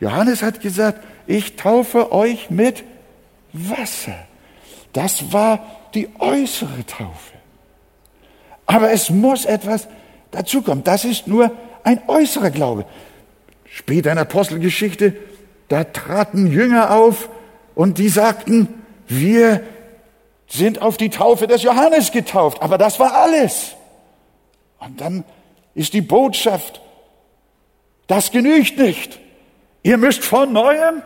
[0.00, 2.82] Johannes hat gesagt, ich taufe euch mit
[3.52, 4.16] Wasser.
[4.92, 5.64] Das war
[5.94, 7.34] die äußere Taufe.
[8.66, 9.86] Aber es muss etwas
[10.32, 10.82] dazukommen.
[10.82, 11.52] Das ist nur
[11.84, 12.84] ein äußerer Glaube.
[13.64, 15.16] Später in der Apostelgeschichte,
[15.68, 17.28] da traten Jünger auf
[17.76, 19.62] und die sagten, wir
[20.48, 22.60] sind auf die Taufe des Johannes getauft.
[22.60, 23.76] Aber das war alles.
[24.80, 25.24] Und dann
[25.76, 26.80] ist die Botschaft,
[28.08, 29.20] das genügt nicht.
[29.84, 31.02] Ihr müsst von neuem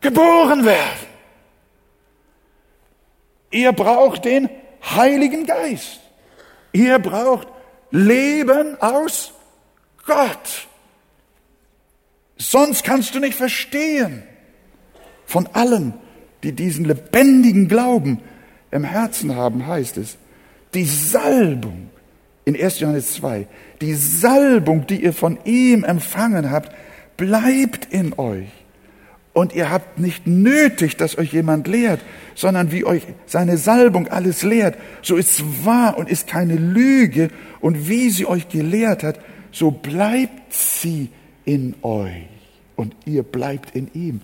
[0.00, 1.08] geboren werden.
[3.50, 4.48] Ihr braucht den
[4.82, 6.00] Heiligen Geist.
[6.72, 7.48] Ihr braucht
[7.90, 9.32] Leben aus
[10.06, 10.68] Gott.
[12.36, 14.22] Sonst kannst du nicht verstehen
[15.26, 15.94] von allen,
[16.42, 18.20] die diesen lebendigen Glauben
[18.70, 20.16] im Herzen haben, heißt es,
[20.74, 21.90] die Salbung
[22.44, 22.80] in 1.
[22.80, 23.46] Johannes 2,
[23.80, 26.74] die Salbung, die ihr von ihm empfangen habt,
[27.16, 28.48] bleibt in euch.
[29.32, 32.00] Und ihr habt nicht nötig, dass euch jemand lehrt,
[32.34, 37.30] sondern wie euch seine Salbung alles lehrt, so ist wahr und ist keine Lüge.
[37.60, 39.20] Und wie sie euch gelehrt hat,
[39.52, 41.10] so bleibt sie
[41.44, 42.26] in euch
[42.76, 44.20] und ihr bleibt in ihm.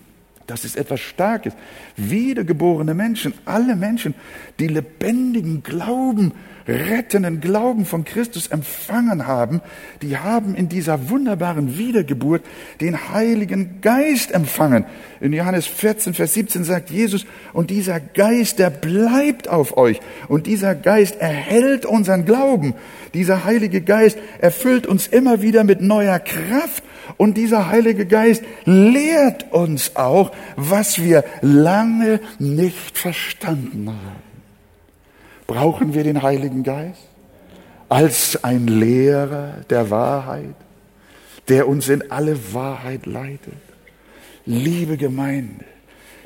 [0.46, 1.54] Das ist etwas Starkes.
[1.96, 4.14] Wiedergeborene Menschen, alle Menschen,
[4.58, 6.32] die lebendigen Glauben
[6.66, 9.60] rettenden Glauben von Christus empfangen haben,
[10.02, 12.42] die haben in dieser wunderbaren Wiedergeburt
[12.80, 14.86] den Heiligen Geist empfangen.
[15.20, 20.00] In Johannes 14, Vers 17 sagt Jesus, und dieser Geist, der bleibt auf euch.
[20.28, 22.74] Und dieser Geist erhält unseren Glauben.
[23.12, 26.82] Dieser Heilige Geist erfüllt uns immer wieder mit neuer Kraft.
[27.16, 34.33] Und dieser Heilige Geist lehrt uns auch, was wir lange nicht verstanden haben.
[35.46, 37.08] Brauchen wir den Heiligen Geist
[37.88, 40.54] als ein Lehrer der Wahrheit,
[41.48, 43.54] der uns in alle Wahrheit leitet?
[44.46, 45.64] Liebe Gemeinde,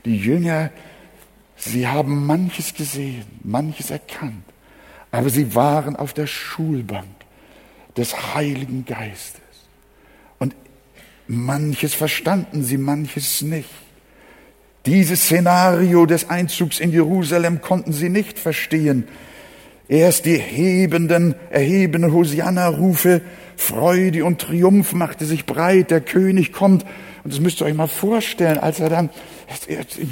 [0.05, 0.71] die Jünger,
[1.57, 4.45] sie haben manches gesehen, manches erkannt,
[5.11, 7.07] aber sie waren auf der Schulbank
[7.97, 9.41] des Heiligen Geistes.
[10.39, 10.55] Und
[11.27, 13.69] manches verstanden sie, manches nicht.
[14.87, 19.05] Dieses Szenario des Einzugs in Jerusalem konnten sie nicht verstehen.
[19.89, 23.23] Erst die hebenden, erhebenden Hosianna-Rufe,
[23.57, 26.85] Freude und Triumph machte sich breit, der König kommt.
[27.25, 29.11] Und das müsst ihr euch mal vorstellen, als er dann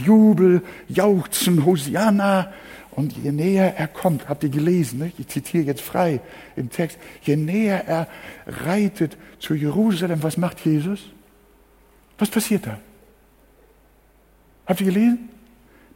[0.04, 2.52] Jubel, Jauchzen, Hosianna.
[2.90, 5.12] Und je näher er kommt, habt ihr gelesen, ne?
[5.18, 6.20] ich zitiere jetzt frei
[6.56, 8.08] im Text, je näher er
[8.46, 11.00] reitet zu Jerusalem, was macht Jesus?
[12.18, 12.78] Was passiert da?
[14.66, 15.28] Habt ihr gelesen?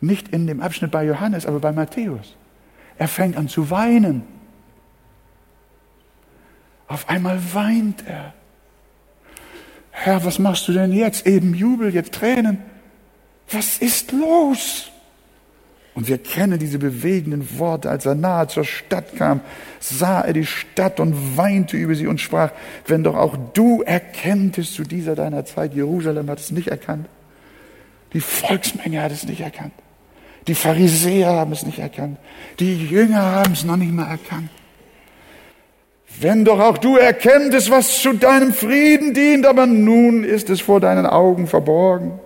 [0.00, 2.36] Nicht in dem Abschnitt bei Johannes, aber bei Matthäus.
[2.96, 4.22] Er fängt an zu weinen.
[6.88, 8.34] Auf einmal weint er.
[9.90, 11.26] Herr, was machst du denn jetzt?
[11.26, 12.58] Eben Jubel, jetzt Tränen.
[13.50, 14.90] Was ist los?
[15.94, 17.90] Und wir kennen diese bewegenden Worte.
[17.90, 19.40] Als er nahe zur Stadt kam,
[19.80, 22.52] sah er die Stadt und weinte über sie und sprach,
[22.86, 27.06] wenn doch auch du erkenntest zu dieser deiner Zeit, Jerusalem hat es nicht erkannt,
[28.12, 29.72] die Volksmenge hat es nicht erkannt.
[30.46, 32.18] Die Pharisäer haben es nicht erkannt.
[32.58, 34.50] Die Jünger haben es noch nicht mal erkannt.
[36.18, 40.80] Wenn doch auch du erkenntest, was zu deinem Frieden dient, aber nun ist es vor
[40.80, 42.18] deinen Augen verborgen.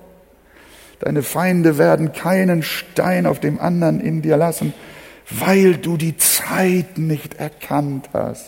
[1.01, 4.73] Deine Feinde werden keinen Stein auf dem anderen in dir lassen,
[5.29, 8.47] weil du die Zeit nicht erkannt hast,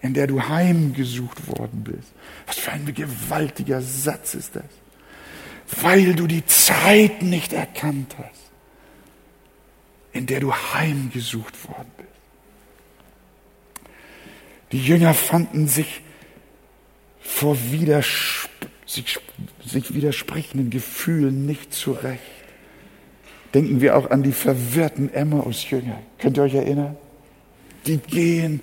[0.00, 2.12] in der du heimgesucht worden bist.
[2.46, 4.64] Was für ein gewaltiger Satz ist das.
[5.80, 8.50] Weil du die Zeit nicht erkannt hast,
[10.12, 12.08] in der du heimgesucht worden bist.
[14.72, 16.02] Die Jünger fanden sich
[17.20, 18.52] vor Widerspruch
[18.92, 19.18] sich,
[19.64, 22.20] sich widersprechenden Gefühlen nicht zurecht.
[23.54, 26.00] Denken wir auch an die verwirrten Emmaus-Jünger.
[26.18, 26.96] Könnt ihr euch erinnern?
[27.86, 28.60] Die gehen,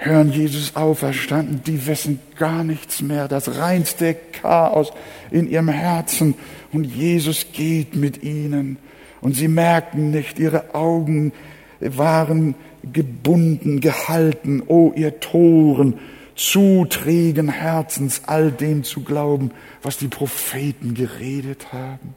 [0.00, 4.92] hören Jesus auferstanden, die wissen gar nichts mehr, das reinste Chaos
[5.30, 6.34] in ihrem Herzen.
[6.72, 8.78] Und Jesus geht mit ihnen.
[9.20, 11.32] Und sie merken nicht, ihre Augen
[11.80, 12.54] waren
[12.92, 15.98] gebunden, gehalten, oh ihr Toren,
[16.34, 19.50] zu trägen Herzens all dem zu glauben,
[19.82, 22.14] was die Propheten geredet haben.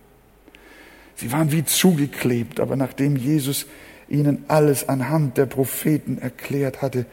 [1.15, 3.65] Sie waren wie zugeklebt, aber nachdem Jesus
[4.07, 7.05] ihnen alles anhand der Propheten erklärt hatte,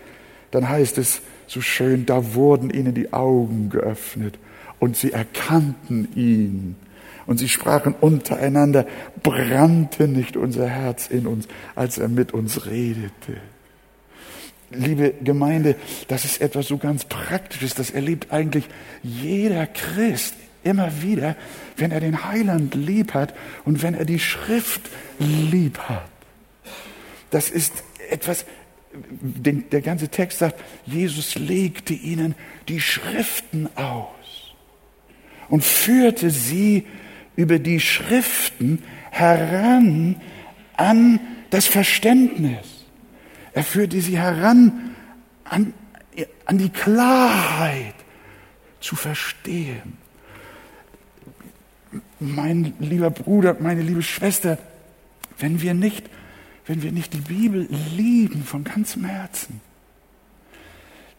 [0.50, 4.38] dann heißt es so schön, da wurden ihnen die Augen geöffnet
[4.78, 6.76] und sie erkannten ihn.
[7.26, 8.86] Und sie sprachen untereinander,
[9.22, 13.36] brannte nicht unser Herz in uns, als er mit uns redete
[14.70, 15.76] liebe Gemeinde,
[16.08, 17.74] das ist etwas so ganz Praktisches.
[17.74, 18.64] Das erlebt eigentlich
[19.02, 21.36] jeder Christ immer wieder,
[21.76, 23.34] wenn er den Heiland lieb hat
[23.64, 24.82] und wenn er die Schrift
[25.18, 26.08] lieb hat.
[27.30, 27.72] Das ist
[28.10, 28.44] etwas,
[28.92, 32.34] der ganze Text sagt, Jesus legte ihnen
[32.68, 34.54] die Schriften aus
[35.48, 36.86] und führte sie
[37.36, 40.20] über die Schriften heran
[40.76, 42.86] an das Verständnis.
[43.52, 44.94] Er führte sie heran
[45.44, 45.72] an,
[46.46, 47.94] an die Klarheit
[48.80, 49.98] zu verstehen.
[52.18, 54.58] Mein lieber Bruder, meine liebe Schwester,
[55.38, 56.08] wenn wir nicht,
[56.70, 59.60] wenn wir nicht die Bibel lieben von ganzem Herzen,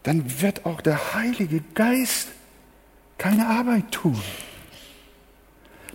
[0.02, 2.28] dann wird auch der Heilige Geist
[3.18, 4.18] keine Arbeit tun.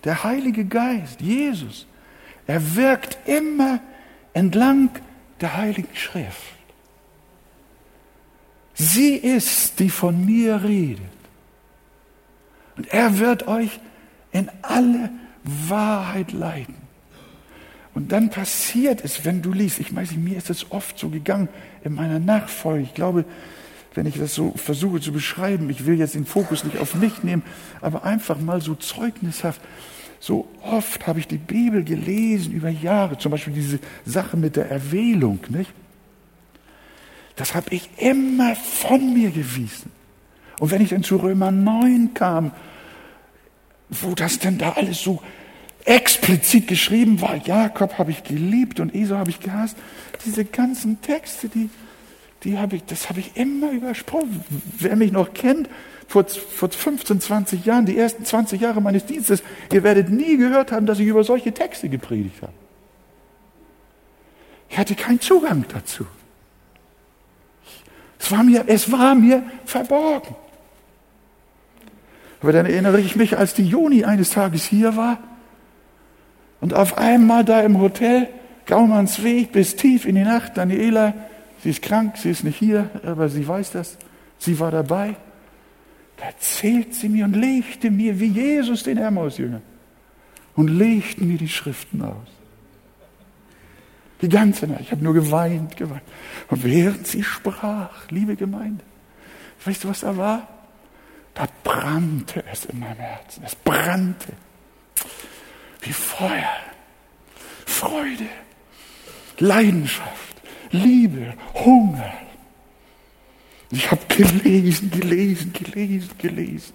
[0.04, 1.88] Der Heilige Geist, Jesus,
[2.46, 3.80] er wirkt immer
[4.34, 4.92] entlang
[5.42, 6.54] der Heiligen Schrift.
[8.76, 11.02] Sie ist, die von mir redet.
[12.76, 13.80] Und er wird euch
[14.32, 15.10] in alle
[15.44, 16.87] Wahrheit leiten.
[17.98, 21.10] Und dann passiert es, wenn du liest, ich weiß nicht, mir ist es oft so
[21.10, 21.50] gegangen
[21.84, 22.84] in meiner Nachfolge.
[22.84, 23.26] Ich glaube,
[23.96, 27.24] wenn ich das so versuche zu beschreiben, ich will jetzt den Fokus nicht auf mich
[27.24, 27.42] nehmen,
[27.82, 29.60] aber einfach mal so zeugnishaft.
[30.20, 34.70] So oft habe ich die Bibel gelesen über Jahre, zum Beispiel diese Sache mit der
[34.70, 35.74] Erwählung, nicht?
[37.36, 39.92] Das habe ich immer von mir gewiesen.
[40.60, 42.52] Und wenn ich dann zu Römer 9 kam,
[43.90, 45.20] wo das denn da alles so
[45.88, 49.78] explizit geschrieben war, Jakob habe ich geliebt und Esau habe ich gehasst,
[50.26, 51.70] diese ganzen Texte, die,
[52.44, 54.44] die habe ich, das habe ich immer übersprochen.
[54.78, 55.70] Wer mich noch kennt,
[56.08, 60.74] vor, vor 15, 20 Jahren, die ersten 20 Jahre meines Dienstes, ihr werdet nie gehört
[60.74, 62.54] haben, dass ich über solche Texte gepredigt habe.
[64.70, 66.06] Ich hatte keinen Zugang dazu.
[68.20, 70.36] Es war mir, es war mir verborgen.
[72.42, 75.20] Aber dann erinnere ich mich, als die Juni eines Tages hier war
[76.62, 78.28] und auf einmal da im Hotel,
[78.66, 81.14] Gaumannsweg bis tief in die Nacht, Daniela,
[81.64, 83.98] sie ist krank, sie ist nicht hier, aber sie weiß das,
[84.40, 85.16] sie war dabei.
[86.18, 89.62] Da erzählt sie mir und legte mir, wie Jesus den Emmaus-Jünger,
[90.56, 92.28] und legte mir die Schriften aus.
[94.22, 94.82] Die ganze Nacht.
[94.82, 96.02] Ich habe nur geweint, geweint.
[96.50, 98.84] Und während sie sprach, liebe Gemeinde,
[99.64, 100.48] weißt du, was da war?
[101.36, 103.44] Da brannte es in meinem Herzen.
[103.46, 104.34] Es brannte.
[105.82, 106.50] Wie Feuer.
[107.66, 108.26] Freude.
[109.40, 110.42] Leidenschaft.
[110.72, 111.34] Liebe.
[111.54, 112.14] Hunger.
[113.72, 116.74] Ich habe gelesen, gelesen, gelesen, gelesen.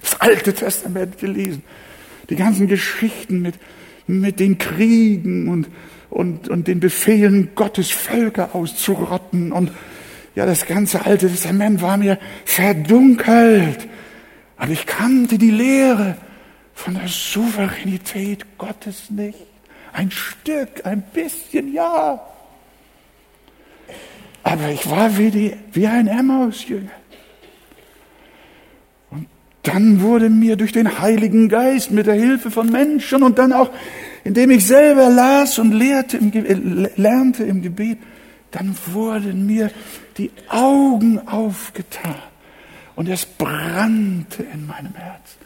[0.00, 1.62] Das Alte Testament gelesen.
[2.30, 3.54] Die ganzen Geschichten mit,
[4.06, 5.68] mit den Kriegen und,
[6.08, 9.52] und, und den Befehlen Gottes, Völker auszurotten.
[9.52, 9.70] Und
[10.34, 13.86] ja, das ganze Alte Testament war mir verdunkelt.
[14.56, 16.16] Aber ich kannte die Lehre
[16.74, 19.38] von der Souveränität Gottes nicht.
[19.92, 22.20] Ein Stück, ein bisschen, ja.
[24.42, 26.90] Aber ich war wie, die, wie ein Emmaus-Jünger.
[29.10, 29.28] Und
[29.62, 33.70] dann wurde mir durch den Heiligen Geist mit der Hilfe von Menschen und dann auch,
[34.24, 37.98] indem ich selber las und lehrte im, äh, lernte im Gebet,
[38.50, 39.70] dann wurden mir
[40.18, 42.16] die Augen aufgetan
[42.96, 45.43] und es brannte in meinem Herzen.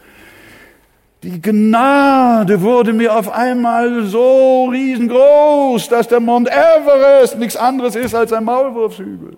[1.21, 8.15] Die Gnade wurde mir auf einmal so riesengroß, dass der Mount Everest nichts anderes ist
[8.15, 9.37] als ein Maulwurfshügel.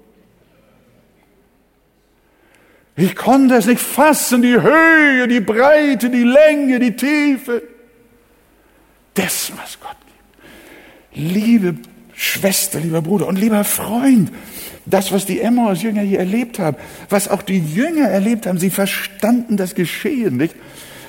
[2.95, 7.63] Ich konnte es nicht fassen, die Höhe, die Breite, die Länge, die Tiefe
[9.17, 11.33] dessen, was Gott gibt.
[11.33, 11.75] Liebe
[12.13, 14.31] Schwester, lieber Bruder und lieber Freund,
[14.85, 16.77] das, was die Emmaus-Jünger hier erlebt haben,
[17.09, 20.55] was auch die Jünger erlebt haben, sie verstanden das Geschehen nicht.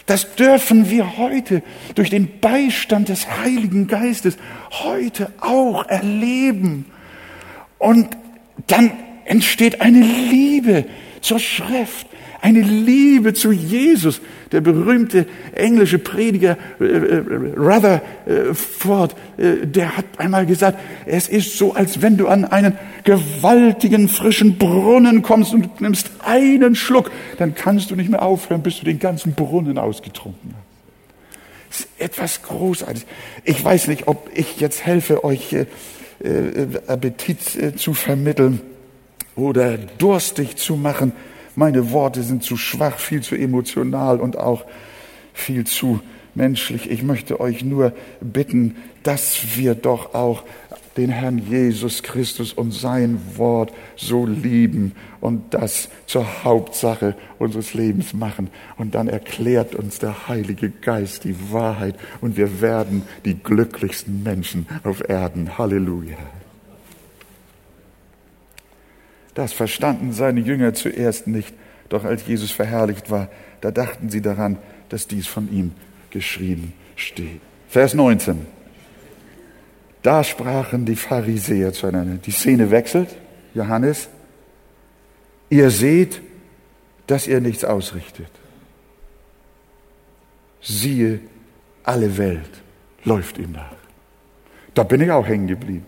[0.06, 1.62] Das dürfen wir heute
[1.94, 4.36] durch den Beistand des Heiligen Geistes
[4.70, 6.86] heute auch erleben.
[7.78, 8.16] Und
[8.66, 8.92] dann
[9.24, 10.84] entsteht eine Liebe
[11.20, 12.06] zur Schrift,
[12.42, 14.20] eine Liebe zu Jesus.
[14.50, 17.22] Der berühmte englische Prediger äh, äh,
[17.56, 24.08] Rutherford, äh, der hat einmal gesagt, es ist so, als wenn du an einen gewaltigen
[24.08, 28.84] frischen Brunnen kommst und nimmst einen Schluck, dann kannst du nicht mehr aufhören, bis du
[28.84, 30.54] den ganzen Brunnen ausgetrunken
[31.70, 31.88] hast.
[31.98, 33.06] Etwas Großartiges.
[33.44, 35.66] Ich weiß nicht, ob ich jetzt helfe, euch äh,
[36.22, 38.60] äh, Appetit äh, zu vermitteln
[39.36, 41.12] oder durstig zu machen.
[41.54, 44.64] Meine Worte sind zu schwach, viel zu emotional und auch
[45.34, 46.00] viel zu
[46.34, 46.90] menschlich.
[46.90, 50.44] Ich möchte euch nur bitten, dass wir doch auch
[50.96, 58.12] den Herrn Jesus Christus und sein Wort so lieben und das zur Hauptsache unseres Lebens
[58.12, 58.50] machen.
[58.76, 64.66] Und dann erklärt uns der Heilige Geist die Wahrheit und wir werden die glücklichsten Menschen
[64.84, 65.56] auf Erden.
[65.56, 66.18] Halleluja.
[69.34, 71.54] Das verstanden seine Jünger zuerst nicht,
[71.88, 73.28] doch als Jesus verherrlicht war,
[73.60, 74.58] da dachten sie daran,
[74.88, 75.72] dass dies von ihm
[76.10, 77.40] geschrieben steht.
[77.68, 78.46] Vers 19.
[80.02, 82.16] Da sprachen die Pharisäer zueinander.
[82.16, 83.08] Die Szene wechselt.
[83.54, 84.08] Johannes,
[85.48, 86.20] ihr seht,
[87.06, 88.30] dass ihr nichts ausrichtet.
[90.60, 91.20] Siehe,
[91.84, 92.50] alle Welt
[93.04, 93.76] läuft ihm nach.
[94.74, 95.86] Da bin ich auch hängen geblieben.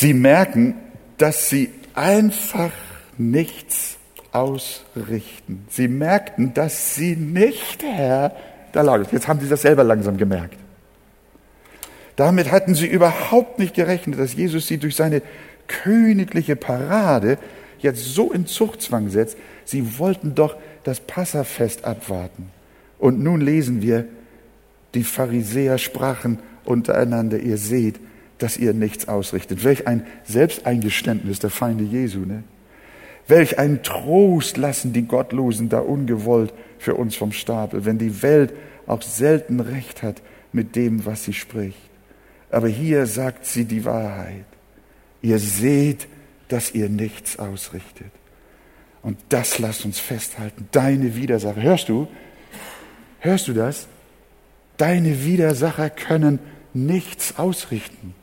[0.00, 0.76] Sie merken,
[1.16, 2.70] dass sie einfach
[3.16, 3.96] nichts
[4.30, 5.66] ausrichten.
[5.70, 8.36] Sie merkten, dass sie nicht, Herr,
[8.70, 9.10] da lag es.
[9.10, 10.56] Jetzt haben sie das selber langsam gemerkt.
[12.14, 15.20] Damit hatten sie überhaupt nicht gerechnet, dass Jesus sie durch seine
[15.66, 17.36] königliche Parade
[17.80, 19.36] jetzt so in Zuchtzwang setzt.
[19.64, 22.50] Sie wollten doch das Passafest abwarten.
[23.00, 24.04] Und nun lesen wir,
[24.94, 27.98] die Pharisäer sprachen untereinander, ihr seht,
[28.38, 29.64] dass ihr nichts ausrichtet.
[29.64, 32.20] Welch ein Selbsteingeständnis der Feinde Jesu.
[32.20, 32.44] Ne?
[33.26, 38.54] Welch ein Trost lassen die Gottlosen da ungewollt für uns vom Stapel, wenn die Welt
[38.86, 40.22] auch selten recht hat
[40.52, 41.76] mit dem, was sie spricht.
[42.50, 44.46] Aber hier sagt sie die Wahrheit.
[45.20, 46.06] Ihr seht,
[46.48, 48.10] dass ihr nichts ausrichtet.
[49.02, 50.68] Und das lasst uns festhalten.
[50.72, 52.08] Deine Widersacher, hörst du?
[53.20, 53.88] Hörst du das?
[54.76, 56.38] Deine Widersacher können
[56.72, 58.14] nichts ausrichten.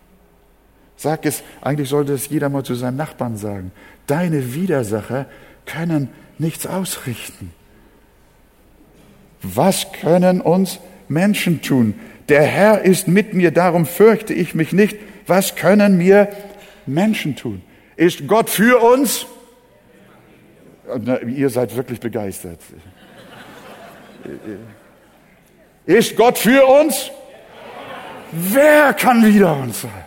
[0.98, 3.72] Sag es, eigentlich sollte es jeder mal zu seinem Nachbarn sagen.
[4.08, 5.26] Deine Widersacher
[5.66, 7.52] können nichts ausrichten.
[9.42, 11.96] Was können uns Menschen tun?
[12.30, 14.98] Der Herr ist mit mir, darum fürchte ich mich nicht.
[15.28, 16.30] Was können mir
[16.86, 17.62] Menschen tun?
[17.96, 19.26] Ist Gott für uns?
[21.00, 22.60] Na, ihr seid wirklich begeistert.
[25.86, 27.12] Ist Gott für uns?
[28.32, 30.05] Wer kann wider uns sein?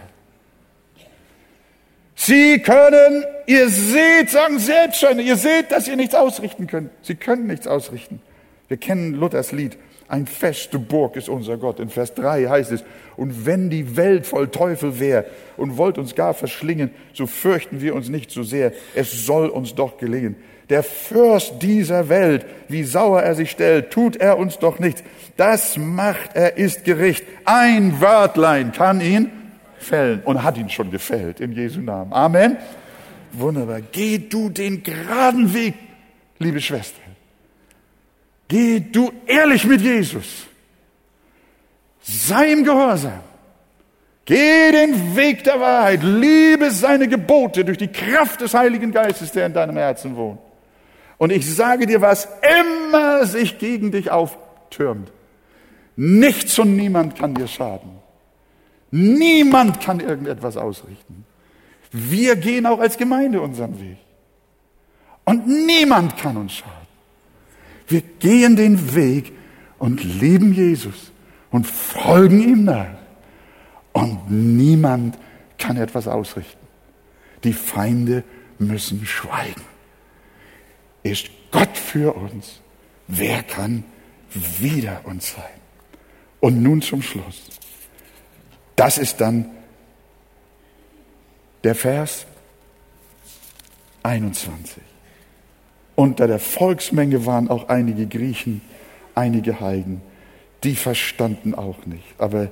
[2.20, 6.90] Sie können, ihr seht, sagen selbst schon, ihr seht, dass ihr nichts ausrichten könnt.
[7.00, 8.20] Sie können nichts ausrichten.
[8.66, 9.78] Wir kennen Luthers Lied.
[10.08, 11.78] Ein feste Burg ist unser Gott.
[11.78, 12.82] In Vers 3 heißt es,
[13.16, 17.94] und wenn die Welt voll Teufel wäre und wollt uns gar verschlingen, so fürchten wir
[17.94, 18.72] uns nicht so sehr.
[18.96, 20.34] Es soll uns doch gelingen.
[20.70, 25.04] Der Fürst dieser Welt, wie sauer er sich stellt, tut er uns doch nichts.
[25.36, 27.24] Das macht er ist Gericht.
[27.44, 29.30] Ein Wörtlein kann ihn
[29.82, 32.12] fällen und hat ihn schon gefällt in Jesu Namen.
[32.12, 32.56] Amen.
[33.32, 33.80] Wunderbar.
[33.92, 35.74] Geh du den geraden Weg,
[36.38, 37.00] liebe Schwester.
[38.48, 40.46] Geh du ehrlich mit Jesus.
[42.00, 43.20] Sei ihm gehorsam.
[44.24, 46.00] Geh den Weg der Wahrheit.
[46.02, 50.40] Liebe seine Gebote durch die Kraft des Heiligen Geistes, der in deinem Herzen wohnt.
[51.18, 52.28] Und ich sage dir, was
[52.60, 55.10] immer sich gegen dich auftürmt,
[55.96, 57.97] nichts und niemand kann dir schaden.
[58.90, 61.24] Niemand kann irgendetwas ausrichten.
[61.90, 63.98] Wir gehen auch als Gemeinde unseren Weg.
[65.24, 66.72] Und niemand kann uns schaden.
[67.86, 69.32] Wir gehen den Weg
[69.78, 71.12] und lieben Jesus
[71.50, 72.96] und folgen ihm nach.
[73.92, 75.18] Und niemand
[75.58, 76.66] kann etwas ausrichten.
[77.44, 78.24] Die Feinde
[78.58, 79.62] müssen schweigen.
[81.02, 82.60] Ist Gott für uns?
[83.08, 83.82] wer kann
[84.32, 85.60] wider uns sein?
[86.40, 87.57] Und nun zum Schluss.
[88.78, 89.46] Das ist dann
[91.64, 92.26] der Vers
[94.04, 94.80] 21.
[95.96, 98.60] Unter der Volksmenge waren auch einige Griechen,
[99.16, 100.00] einige Heiden.
[100.62, 102.04] Die verstanden auch nicht.
[102.18, 102.50] Aber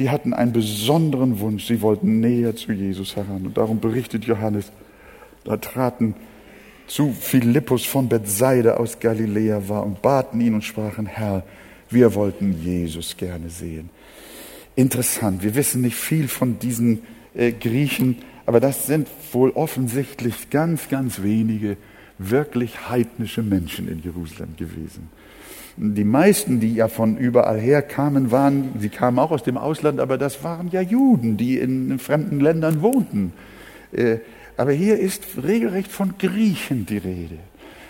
[0.00, 1.66] die hatten einen besonderen Wunsch.
[1.66, 3.46] Sie wollten näher zu Jesus heran.
[3.46, 4.72] Und darum berichtet Johannes,
[5.44, 6.16] da traten
[6.88, 11.44] zu Philippus von Bethsaida aus Galiläa war und baten ihn und sprachen, Herr,
[11.90, 13.90] wir wollten Jesus gerne sehen.
[14.76, 17.00] Interessant, wir wissen nicht viel von diesen
[17.34, 21.76] äh, Griechen, aber das sind wohl offensichtlich ganz, ganz wenige
[22.18, 25.08] wirklich heidnische Menschen in Jerusalem gewesen.
[25.76, 30.00] Die meisten, die ja von überall her kamen, waren, sie kamen auch aus dem Ausland,
[30.00, 33.32] aber das waren ja Juden, die in fremden Ländern wohnten.
[33.92, 34.18] Äh,
[34.56, 37.38] aber hier ist regelrecht von Griechen die Rede.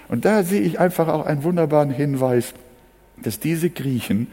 [0.09, 2.55] Und da sehe ich einfach auch einen wunderbaren Hinweis,
[3.22, 4.28] dass diese Griechen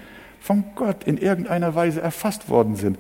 [0.48, 2.98] von Gott in irgendeiner Weise erfasst worden sind.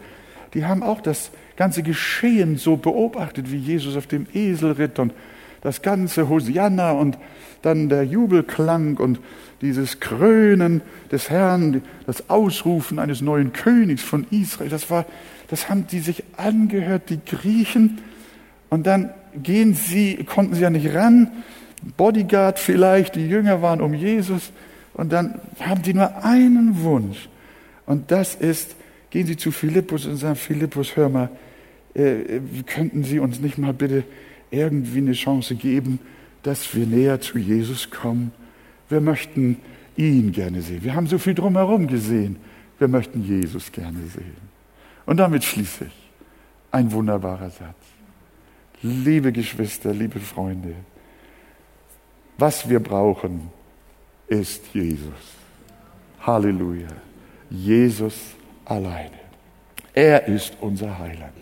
[0.53, 5.13] Die haben auch das ganze Geschehen so beobachtet, wie Jesus auf dem Esel ritt und
[5.61, 7.17] das ganze Hosianna und
[7.61, 9.21] dann der Jubelklang und
[9.61, 15.05] dieses Krönen des Herrn, das Ausrufen eines neuen Königs von Israel, das war,
[15.47, 17.99] das haben die sich angehört, die Griechen.
[18.69, 21.31] Und dann gehen sie, konnten sie ja nicht ran,
[21.95, 24.51] Bodyguard vielleicht, die Jünger waren um Jesus.
[24.93, 27.29] Und dann haben die nur einen Wunsch.
[27.87, 28.75] Und das ist,
[29.09, 31.29] gehen sie zu Philippus und sagen, Philippus, hör mal,
[31.95, 34.03] äh, könnten Sie uns nicht mal bitte
[34.51, 35.99] irgendwie eine Chance geben,
[36.43, 38.31] dass wir näher zu Jesus kommen.
[38.89, 39.57] Wir möchten
[39.95, 40.83] ihn gerne sehen.
[40.83, 42.35] Wir haben so viel drumherum gesehen.
[42.77, 44.37] Wir möchten Jesus gerne sehen.
[45.05, 46.09] Und damit schließe ich.
[46.71, 47.75] Ein wunderbarer Satz.
[48.83, 50.75] Liebe Geschwister, liebe Freunde,
[52.37, 53.49] was wir brauchen,
[54.27, 55.13] ist Jesus.
[56.19, 57.06] Halleluja.
[57.49, 58.35] Jesus
[58.65, 59.11] alleine.
[59.93, 61.33] Er ist unser Heiland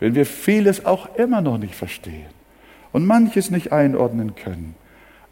[0.00, 2.26] wenn wir vieles auch immer noch nicht verstehen
[2.92, 4.74] und manches nicht einordnen können.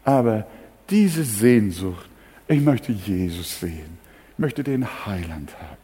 [0.03, 0.47] Aber
[0.89, 2.09] diese Sehnsucht,
[2.47, 3.97] ich möchte Jesus sehen,
[4.33, 5.77] ich möchte den Heiland haben.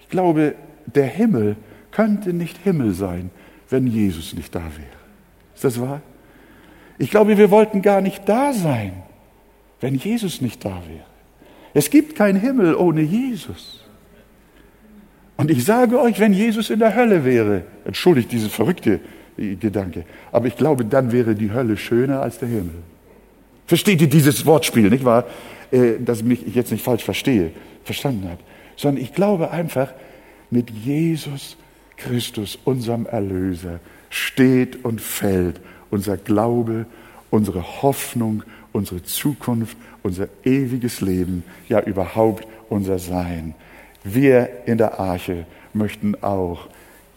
[0.00, 0.54] Ich glaube,
[0.86, 1.56] der Himmel
[1.90, 3.30] könnte nicht Himmel sein,
[3.70, 5.02] wenn Jesus nicht da wäre.
[5.54, 6.02] Ist das wahr?
[6.98, 8.92] Ich glaube, wir wollten gar nicht da sein,
[9.80, 11.06] wenn Jesus nicht da wäre.
[11.74, 13.84] Es gibt keinen Himmel ohne Jesus.
[15.36, 19.00] Und ich sage euch, wenn Jesus in der Hölle wäre, entschuldigt diese verrückte
[19.36, 22.82] Gedanke, aber ich glaube, dann wäre die Hölle schöner als der Himmel.
[23.66, 25.24] Versteht ihr dieses Wortspiel, nicht wahr?
[25.70, 27.50] Äh, dass ich mich jetzt nicht falsch verstehe,
[27.84, 28.40] verstanden habe.
[28.76, 29.92] Sondern ich glaube einfach,
[30.50, 31.56] mit Jesus
[31.96, 35.60] Christus, unserem Erlöser, steht und fällt
[35.90, 36.84] unser Glaube,
[37.30, 38.42] unsere Hoffnung,
[38.72, 43.54] unsere Zukunft, unser ewiges Leben, ja überhaupt unser Sein.
[44.04, 46.68] Wir in der Arche möchten auch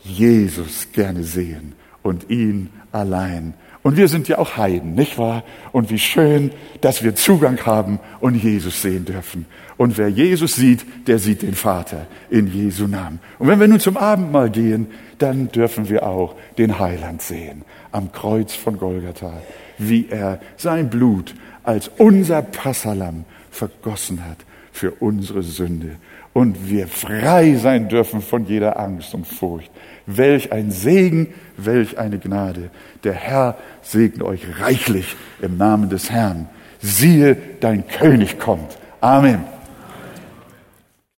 [0.03, 1.73] Jesus gerne sehen
[2.03, 3.53] und ihn allein.
[3.81, 5.43] Und wir sind ja auch Heiden, nicht wahr?
[5.71, 9.45] Und wie schön, dass wir Zugang haben und Jesus sehen dürfen.
[9.77, 13.19] Und wer Jesus sieht, der sieht den Vater in Jesu Namen.
[13.37, 14.87] Und wenn wir nun zum Abendmahl gehen,
[15.19, 19.33] dann dürfen wir auch den Heiland sehen am Kreuz von Golgatha,
[19.77, 21.33] wie er sein Blut
[21.67, 24.37] als unser Passalam vergossen hat
[24.71, 25.97] für unsere Sünde
[26.33, 29.71] und wir frei sein dürfen von jeder Angst und Furcht.
[30.05, 32.71] Welch ein Segen, welch eine Gnade.
[33.05, 36.49] Der Herr segne euch reichlich im Namen des Herrn.
[36.81, 38.77] Siehe, dein König kommt.
[38.99, 39.54] Amen.